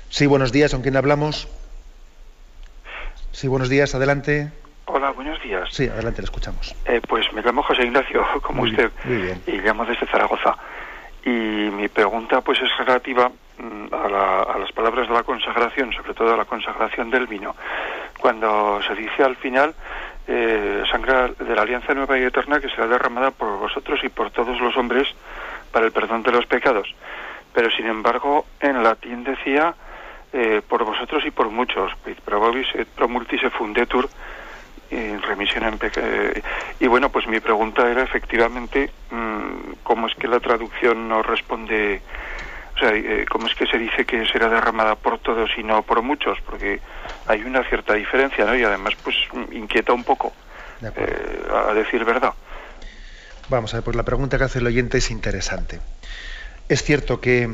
[0.09, 1.47] Sí, buenos días, ¿con quién hablamos?
[3.31, 4.51] Sí, buenos días, adelante.
[4.87, 5.69] Hola, buenos días.
[5.71, 6.75] Sí, adelante, le escuchamos.
[6.85, 9.41] Eh, pues me llamo José Ignacio, como Muy usted, bien, muy bien.
[9.47, 10.57] y llamo desde Zaragoza.
[11.23, 15.93] Y mi pregunta pues es relativa mm, a, la- a las palabras de la consagración,
[15.93, 17.55] sobre todo a la consagración del vino.
[18.19, 19.73] Cuando se dice al final,
[20.27, 24.31] eh, sangre de la alianza nueva y eterna que será derramada por vosotros y por
[24.31, 25.07] todos los hombres
[25.71, 26.93] para el perdón de los pecados.
[27.53, 29.73] Pero sin embargo, en latín decía
[30.33, 34.07] eh, por vosotros y por muchos, quid pro et pro multis e fundetur,
[34.91, 36.41] en remisión en eh,
[36.79, 42.01] y bueno pues mi pregunta era efectivamente mm, cómo es que la traducción no responde
[42.79, 45.83] o sea eh, cómo es que se dice que será derramada por todos y no
[45.83, 46.79] por muchos porque
[47.27, 49.15] hay una cierta diferencia no y además pues
[49.51, 50.31] inquieta un poco
[50.79, 52.33] De eh, a decir verdad
[53.49, 55.79] Vamos a ver, pues la pregunta que hace el oyente es interesante.
[56.67, 57.49] Es cierto que,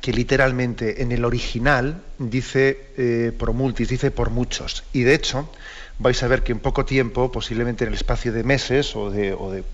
[0.00, 4.84] que literalmente en el original dice eh, por multis, dice por muchos.
[4.94, 5.52] Y de hecho,
[5.98, 9.34] vais a ver que en poco tiempo, posiblemente en el espacio de meses o de,
[9.34, 9.64] o de,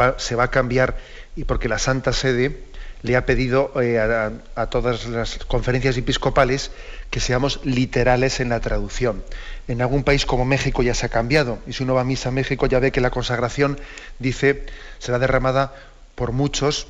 [0.00, 0.96] va- se va a cambiar,
[1.36, 2.64] y porque la Santa Sede
[3.04, 6.70] le ha pedido eh, a, todas las conferencias episcopales
[7.10, 9.22] que seamos literales en la traducción.
[9.68, 12.30] En algún país como México ya se ha cambiado, y si uno va a misa
[12.30, 13.78] a México ya ve que la consagración
[14.18, 14.64] dice
[14.98, 15.74] será derramada
[16.14, 16.86] por muchos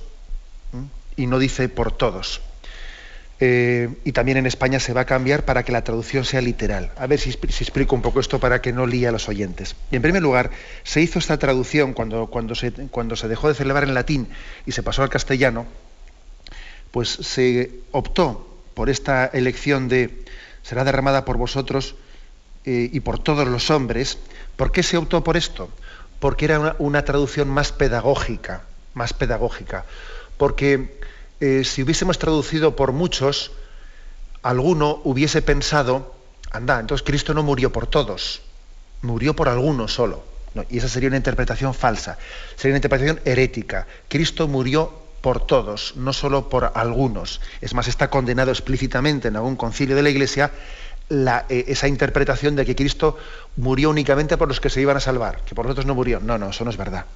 [1.17, 2.41] y no dice por todos.
[3.41, 6.93] Eh, y también en España se va a cambiar para que la traducción sea literal.
[6.97, 9.29] A ver si, expl- si explico un poco esto para que no líe a los
[9.29, 9.75] oyentes.
[9.91, 10.51] En primer lugar,
[10.85, 14.29] se hizo esta traducción cuando, cuando, se, cuando se dejó de celebrar en latín
[14.65, 15.67] y se pasó al castellano,
[16.95, 20.25] pues se optó por esta elección de
[20.63, 21.97] será derramada por vosotros
[22.65, 24.17] eh, y por todos los hombres.
[24.55, 25.69] ¿Por qué se optó por esto?
[26.21, 28.63] Porque era una, traducción más pedagógica,
[28.95, 29.87] más pedagógica.
[30.37, 31.01] Porque
[31.41, 33.51] eh, si hubiésemos traducido por muchos,
[34.45, 36.15] alguno hubiese pensado,
[36.53, 38.41] anda, entonces Cristo no murió por todos,
[39.03, 40.23] murió por algunos solo.
[40.71, 42.19] Y esa sería una interpretación falsa,
[42.55, 43.89] sería una interpretación herética.
[44.09, 47.41] Cristo murió por todos, no solo por algunos.
[47.63, 50.51] Es más, está condenado explícitamente en algún concilio de la Iglesia
[51.49, 53.17] eh, esa interpretación de que Cristo
[53.57, 56.21] murió únicamente por los que se iban a salvar, que por los otros no murió.
[56.21, 57.07] No, no, eso no es verdad.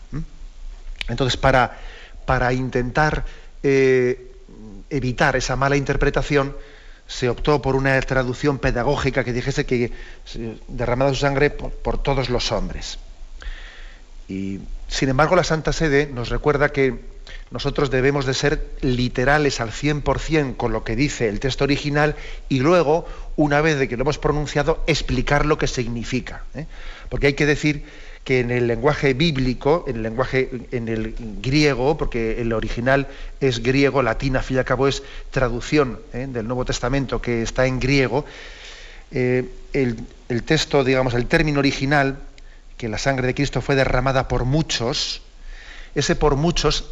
[1.08, 1.76] Entonces, para,
[2.24, 3.26] para intentar
[3.62, 4.32] eh,
[4.88, 6.56] evitar esa mala interpretación,
[7.06, 9.92] se optó por una traducción pedagógica que dijese que
[10.24, 12.98] se- derramada su sangre por, por todos los hombres.
[14.28, 17.17] Y sin embargo, la Santa Sede nos recuerda que
[17.50, 22.14] nosotros debemos de ser literales al 100% con lo que dice el texto original
[22.48, 23.06] y luego,
[23.36, 26.44] una vez de que lo hemos pronunciado, explicar lo que significa.
[26.54, 26.66] ¿eh?
[27.08, 27.84] Porque hay que decir
[28.24, 33.08] que en el lenguaje bíblico, en el lenguaje en el griego, porque el original
[33.40, 36.26] es griego, latín, al fin y al cabo es traducción ¿eh?
[36.28, 38.26] del Nuevo Testamento que está en griego,
[39.10, 39.96] eh, el,
[40.28, 42.18] el texto, digamos, el término original,
[42.76, 45.22] que la sangre de Cristo fue derramada por muchos,
[45.94, 46.84] ese por muchos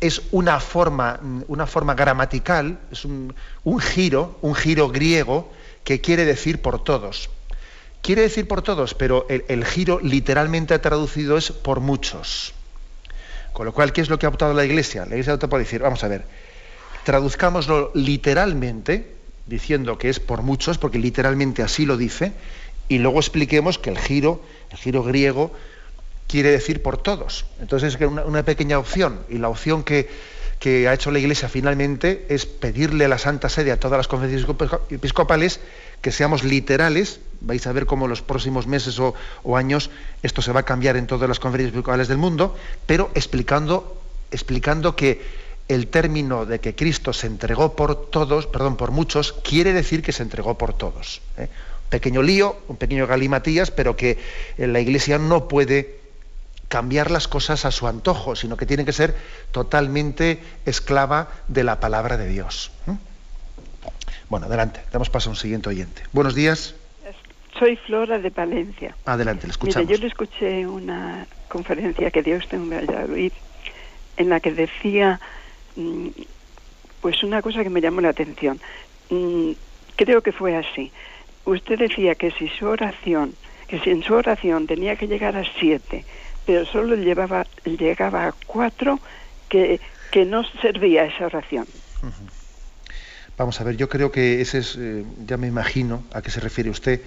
[0.00, 3.34] es una forma, una forma gramatical, es un,
[3.64, 5.50] un giro, un giro griego
[5.84, 7.30] que quiere decir por todos.
[8.02, 12.52] Quiere decir por todos, pero el, el giro literalmente traducido es por muchos.
[13.52, 15.02] Con lo cual, ¿qué es lo que ha optado la Iglesia?
[15.06, 16.24] La Iglesia ha optado por decir, vamos a ver,
[17.04, 19.14] traduzcámoslo literalmente,
[19.46, 22.32] diciendo que es por muchos, porque literalmente así lo dice,
[22.88, 25.52] y luego expliquemos que el giro, el giro griego,
[26.26, 27.46] quiere decir por todos.
[27.60, 30.08] Entonces es una, una pequeña opción, y la opción que,
[30.88, 34.48] ha hecho la Iglesia finalmente es pedirle a la Santa Sede, a todas las conferencias
[34.90, 35.60] episcopales,
[36.00, 37.20] que seamos literales.
[37.40, 39.14] Vais a ver cómo en los próximos meses o,
[39.44, 39.90] o años
[40.22, 42.56] esto se va a cambiar en todas las conferencias episcopales del mundo,
[42.86, 44.00] pero explicando,
[44.32, 49.72] explicando que el término de que Cristo se entregó por todos, perdón, por muchos, quiere
[49.72, 51.20] decir que se entregó por todos.
[51.36, 51.48] ¿eh?
[51.90, 54.18] Pequeño lío, un pequeño galimatías, pero que
[54.58, 56.05] eh, la Iglesia no puede
[56.68, 59.14] cambiar las cosas a su antojo, sino que tiene que ser
[59.52, 62.72] totalmente esclava de la palabra de Dios.
[64.28, 66.02] Bueno, adelante, damos paso a un siguiente oyente.
[66.12, 66.74] Buenos días.
[67.58, 68.96] Soy Flora de Palencia.
[69.04, 69.88] Adelante, le escuchamos.
[69.88, 73.32] Yo le escuché una conferencia que dio usted en Valladolid
[74.16, 75.20] en la que decía
[75.76, 76.08] mm,
[77.00, 78.60] pues una cosa que me llamó la atención.
[79.10, 79.52] Mm,
[79.94, 80.92] creo que fue así.
[81.44, 83.34] Usted decía que si su oración,
[83.68, 86.04] que si en su oración tenía que llegar a siete,
[86.46, 89.00] pero solo llevaba, llegaba a cuatro,
[89.48, 89.80] que,
[90.10, 91.66] que no servía esa oración.
[93.36, 96.40] Vamos a ver, yo creo que ese es, eh, ya me imagino a qué se
[96.40, 97.02] refiere usted,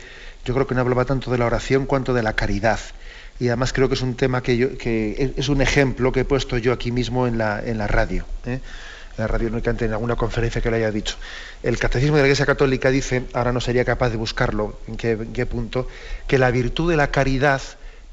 [0.46, 2.80] yo creo que no hablaba tanto de la oración cuanto de la caridad.
[3.40, 6.26] y además creo que es un tema que, yo, que es un ejemplo que he
[6.26, 8.26] puesto yo aquí mismo en la, en la radio.
[8.46, 8.60] ¿eh?
[9.18, 11.16] En la radio únicamente en alguna conferencia que le haya dicho.
[11.64, 15.12] El Catecismo de la Iglesia Católica dice, ahora no sería capaz de buscarlo, en qué,
[15.12, 15.88] en qué punto,
[16.28, 17.62] que la virtud de la caridad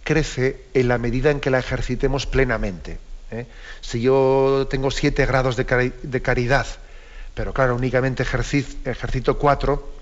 [0.06, 2.96] crece en la medida en que la ejercitemos plenamente.
[3.30, 3.46] ¿eh?
[3.82, 5.66] Si yo tengo siete grados de,
[6.22, 6.66] caridad,
[7.34, 9.92] pero claro, únicamente ejercito cuatro,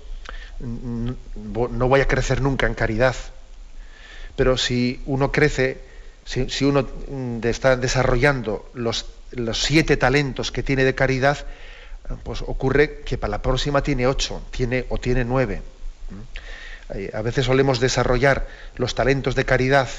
[0.61, 3.15] no voy a crecer nunca en caridad
[4.35, 5.79] pero si uno crece,
[6.25, 11.45] si, uno mm, está desarrollando los, los, siete talentos que tiene de caridad,
[12.23, 15.61] pues ocurre que para la próxima tiene ocho, tiene o tiene nueve.
[17.13, 19.89] A veces solemos desarrollar los talentos de caridad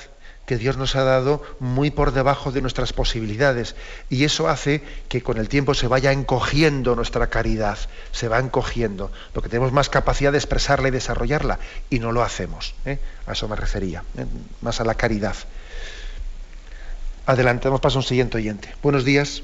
[0.47, 3.75] que Dios nos ha dado muy por debajo de nuestras posibilidades.
[4.09, 7.79] Y eso hace que con el tiempo se vaya encogiendo nuestra caridad,
[8.13, 11.59] se va encogiendo, porque tenemos más capacidad de expresarla y desarrollarla,
[11.91, 12.75] y no lo hacemos.
[12.87, 12.99] ¿eh?
[13.27, 14.25] A eso me refería, ¿eh?
[14.63, 15.35] más a la caridad.
[17.27, 18.73] Adelante, vamos paso a un siguiente oyente.
[18.83, 19.43] Buenos días.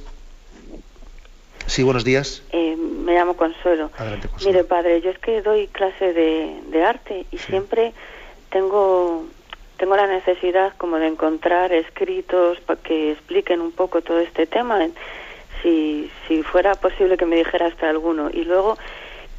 [1.67, 2.43] Sí, buenos días.
[2.53, 3.91] Eh, me llamo Consuelo.
[3.97, 4.53] Adelante, Consuelo.
[4.53, 7.93] Mire, padre, yo es que doy clase de, arte y siempre
[8.51, 9.25] tengo
[9.77, 14.79] tengo la necesidad como de encontrar escritos que expliquen un poco todo este tema,
[15.61, 18.31] si, si fuera posible que me dijera hasta alguno.
[18.33, 18.79] Y luego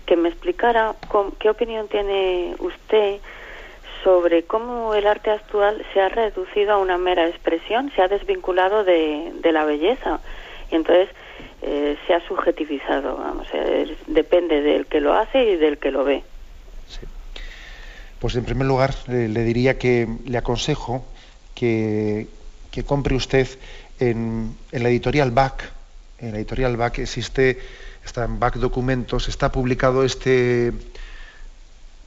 [0.05, 0.95] que me explicara
[1.39, 3.19] qué opinión tiene usted
[4.03, 8.83] sobre cómo el arte actual se ha reducido a una mera expresión, se ha desvinculado
[8.83, 10.19] de, de la belleza
[10.71, 11.07] y entonces
[11.65, 13.47] eh, se ha subjetivizado, vamos,
[14.07, 16.23] depende del que lo hace y del que lo ve.
[18.19, 21.05] Pues en primer lugar le, diría que le aconsejo
[21.55, 22.27] que,
[22.85, 23.47] compre usted
[23.99, 25.71] en, la editorial BAC.
[26.19, 27.59] En la editorial BAC existe,
[28.05, 30.71] está en BAC Documentos, está publicado este,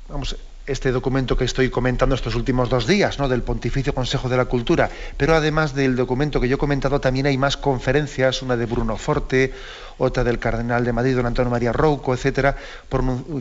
[0.09, 0.37] vamos,
[0.67, 3.29] este documento que estoy comentando estos últimos dos días, ¿no?
[3.29, 4.91] del Pontificio Consejo de la Cultura.
[5.17, 8.97] Pero además del documento que yo he comentado, también hay más conferencias, una de Bruno
[8.97, 9.53] Forte,
[9.99, 12.57] otra del Cardenal de Madrid, don Antonio María Rouco, etcétera,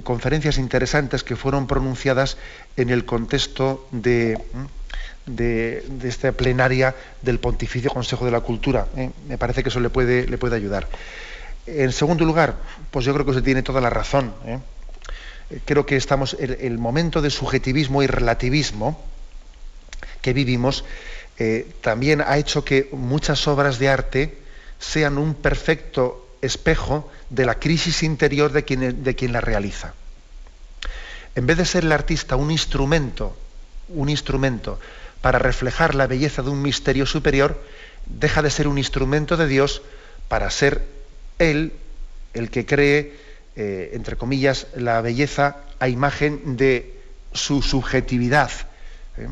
[0.03, 2.37] conferencias interesantes que fueron pronunciadas
[2.77, 4.39] en el contexto de,
[6.03, 8.87] esta plenaria del Pontificio Consejo de la Cultura.
[8.95, 9.09] ¿eh?
[9.27, 10.87] Me parece que eso le puede, ayudar.
[11.65, 12.55] En segundo lugar,
[12.91, 14.31] pues yo creo que usted tiene toda la razón.
[14.45, 14.59] ¿eh?
[15.65, 19.03] Creo que estamos, el, el momento de subjetivismo y relativismo
[20.21, 20.83] que vivimos
[21.37, 24.37] eh, también ha hecho que muchas obras de arte
[24.79, 29.93] sean un perfecto espejo de la crisis interior de quien, de quien la realiza.
[31.35, 33.37] En vez de ser el artista un instrumento,
[33.89, 34.79] un instrumento
[35.21, 37.61] para reflejar la belleza de un misterio superior,
[38.05, 39.81] deja de ser un instrumento de Dios
[40.29, 40.85] para ser
[41.39, 41.73] Él
[42.33, 43.13] el que cree
[43.55, 46.99] eh, entre comillas, la belleza a imagen de
[47.33, 48.51] su subjetividad.
[49.17, 49.29] ¿eh?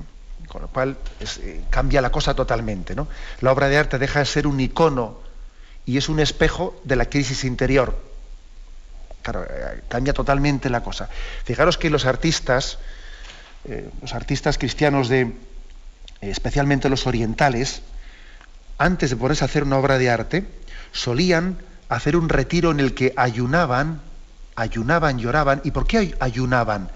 [0.47, 2.95] Con lo cual eh, cambia la cosa totalmente.
[2.95, 3.09] ¿no?
[3.41, 5.19] La obra de arte deja de ser un icono
[5.85, 7.99] y es un espejo de la crisis interior.
[9.23, 9.45] Claro,
[9.89, 11.09] cambia totalmente la cosa.
[11.43, 12.77] Fijaros que los artistas,
[14.01, 15.31] los artistas cristianos de,
[16.19, 17.81] especialmente los orientales,
[18.77, 20.45] antes de ponerse a hacer una obra de arte,
[20.91, 21.57] solían
[21.87, 24.01] hacer un retiro en el que ayunaban
[24.55, 25.61] ayunaban, lloraban.
[25.63, 26.89] ¿Y por qué ayunaban?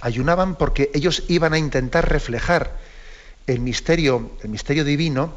[0.00, 2.76] Ayunaban porque ellos iban a intentar reflejar
[3.46, 5.32] el misterio, el misterio divino,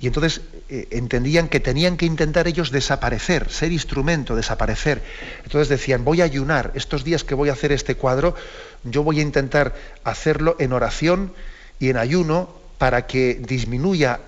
[0.00, 5.02] y entonces eh, entendían que tenían que intentar ellos desaparecer, ser instrumento, desaparecer.
[5.42, 8.36] Entonces decían, voy a ayunar, estos días que voy a hacer este cuadro,
[8.84, 11.32] yo voy a intentar hacerlo en oración
[11.80, 12.48] y en ayuno
[12.78, 14.20] para que disminuya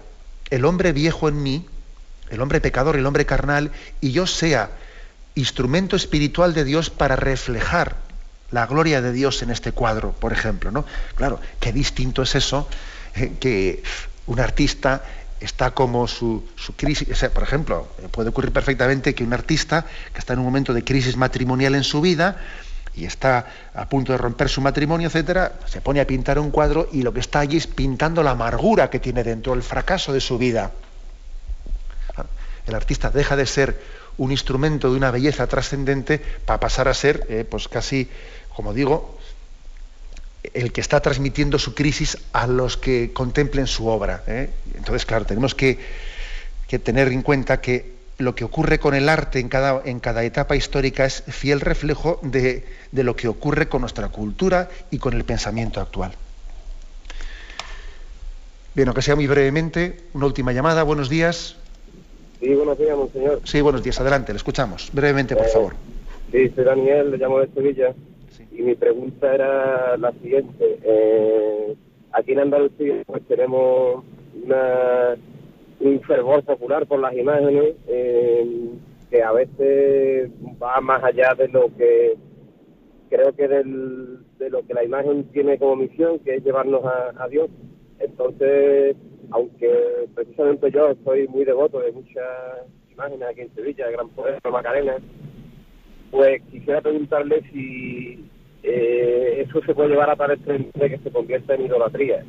[0.50, 1.66] el hombre viejo en mí,
[2.30, 3.70] el hombre pecador, el hombre carnal,
[4.00, 4.70] y yo sea
[5.34, 7.96] instrumento espiritual de Dios para reflejar
[8.50, 10.70] la gloria de Dios en este cuadro, por ejemplo.
[10.70, 10.84] ¿no?
[11.14, 12.68] Claro, qué distinto es eso
[13.14, 13.82] eh, que
[14.26, 15.02] un artista
[15.40, 16.44] está como su,
[16.76, 20.84] crisis, por ejemplo, puede ocurrir perfectamente que un artista que está en un momento de
[20.84, 22.36] crisis matrimonial en su vida
[22.94, 26.88] y está a punto de romper su matrimonio, etcétera, se pone a pintar un cuadro
[26.92, 30.20] y lo que está allí es pintando la amargura que tiene dentro, el fracaso de
[30.20, 30.72] su vida.
[32.66, 33.80] El artista deja de ser
[34.18, 38.08] un instrumento de una belleza trascendente para pasar a ser, eh, pues casi,
[38.54, 39.18] como digo,
[40.54, 44.22] el que está transmitiendo su crisis a los que contemplen su obra.
[44.26, 44.50] ¿eh?
[44.74, 45.78] Entonces, claro, tenemos que,
[46.84, 50.54] tener en cuenta que lo que ocurre con el arte en cada, en cada etapa
[50.54, 55.24] histórica es fiel reflejo de, de lo que ocurre con nuestra cultura y con el
[55.24, 56.12] pensamiento actual.
[58.74, 60.84] Bien, aunque sea muy brevemente, una última llamada.
[60.84, 61.56] Buenos días.
[62.40, 63.40] Sí, buenos días, monseñor.
[63.44, 64.90] Sí, buenos días, adelante, le escuchamos.
[64.94, 65.74] Brevemente, por eh, favor.
[66.32, 67.94] Sí, soy Daniel, le llamo de Sevilla.
[68.50, 70.78] Y mi pregunta era la siguiente.
[70.82, 71.76] Eh,
[72.12, 74.02] aquí en Andalucía pues tenemos
[74.42, 75.16] una,
[75.80, 78.70] un fervor popular por las imágenes eh,
[79.10, 80.30] que a veces
[80.62, 82.16] va más allá de lo que
[83.10, 87.26] creo que del, de lo que la imagen tiene como misión, que es llevarnos a,
[87.28, 87.50] Dios.
[88.00, 88.96] Entonces,
[89.30, 89.70] aunque
[90.14, 92.24] precisamente yo estoy muy devoto de muchas
[92.90, 94.96] imágenes aquí en Sevilla, de Gran Poder, Macarena,
[96.10, 98.24] pues quisiera preguntarle si
[98.62, 102.24] eh, eso se puede llevar a tal extremo que se convierta en idolatría.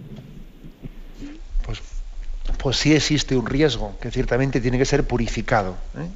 [1.65, 1.81] Pues,
[2.61, 5.75] pues sí existe un riesgo que ciertamente tiene que ser purificado.
[5.97, 6.09] ¿eh?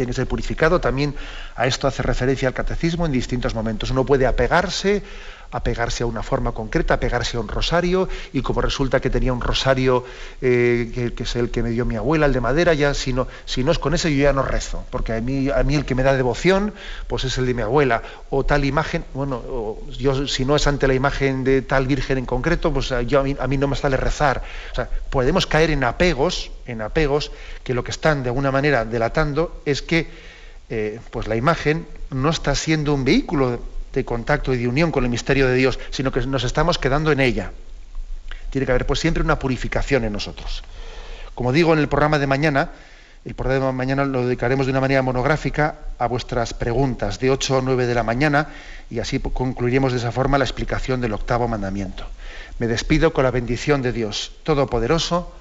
[0.00, 0.80] tiene que ser purificado.
[0.80, 1.14] También
[1.56, 3.90] a esto hace referencia el catecismo en distintos momentos.
[3.90, 5.02] Uno puede apegarse
[5.50, 9.40] apegarse a una forma concreta, apegarse a un rosario, y como resulta que tenía un
[9.40, 10.04] rosario
[10.40, 13.26] eh, que, es el que me dio mi abuela, el de madera, ya si no,
[13.44, 15.84] si no es con ese yo ya no rezo, porque a mí, a mí el
[15.84, 16.72] que me da devoción,
[17.06, 20.86] pues es el de mi abuela, o tal imagen, bueno, yo si no es ante
[20.86, 23.76] la imagen de tal virgen en concreto, pues yo, a, mí, a mí no me
[23.76, 24.42] sale rezar.
[24.72, 27.32] O sea, podemos caer en apegos, en apegos,
[27.64, 30.08] que lo que están de alguna manera delatando es que
[30.68, 33.58] eh, pues la imagen no está siendo un vehículo
[33.92, 37.12] de contacto y de unión con el misterio de Dios, sino que nos estamos quedando
[37.12, 37.52] en ella.
[38.50, 40.62] Tiene que haber pues siempre una purificación en nosotros.
[41.34, 42.70] Como digo en el programa de mañana,
[43.24, 47.58] el programa de mañana lo dedicaremos de una manera monográfica a vuestras preguntas de 8
[47.58, 48.48] a 9 de la mañana
[48.88, 52.06] y así concluiremos de esa forma la explicación del octavo mandamiento.
[52.58, 55.32] Me despido con la bendición de Dios Todopoderoso,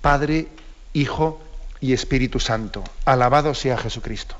[0.00, 0.48] Padre,
[0.92, 1.40] Hijo
[1.80, 2.82] y Espíritu Santo.
[3.04, 4.39] Alabado sea Jesucristo.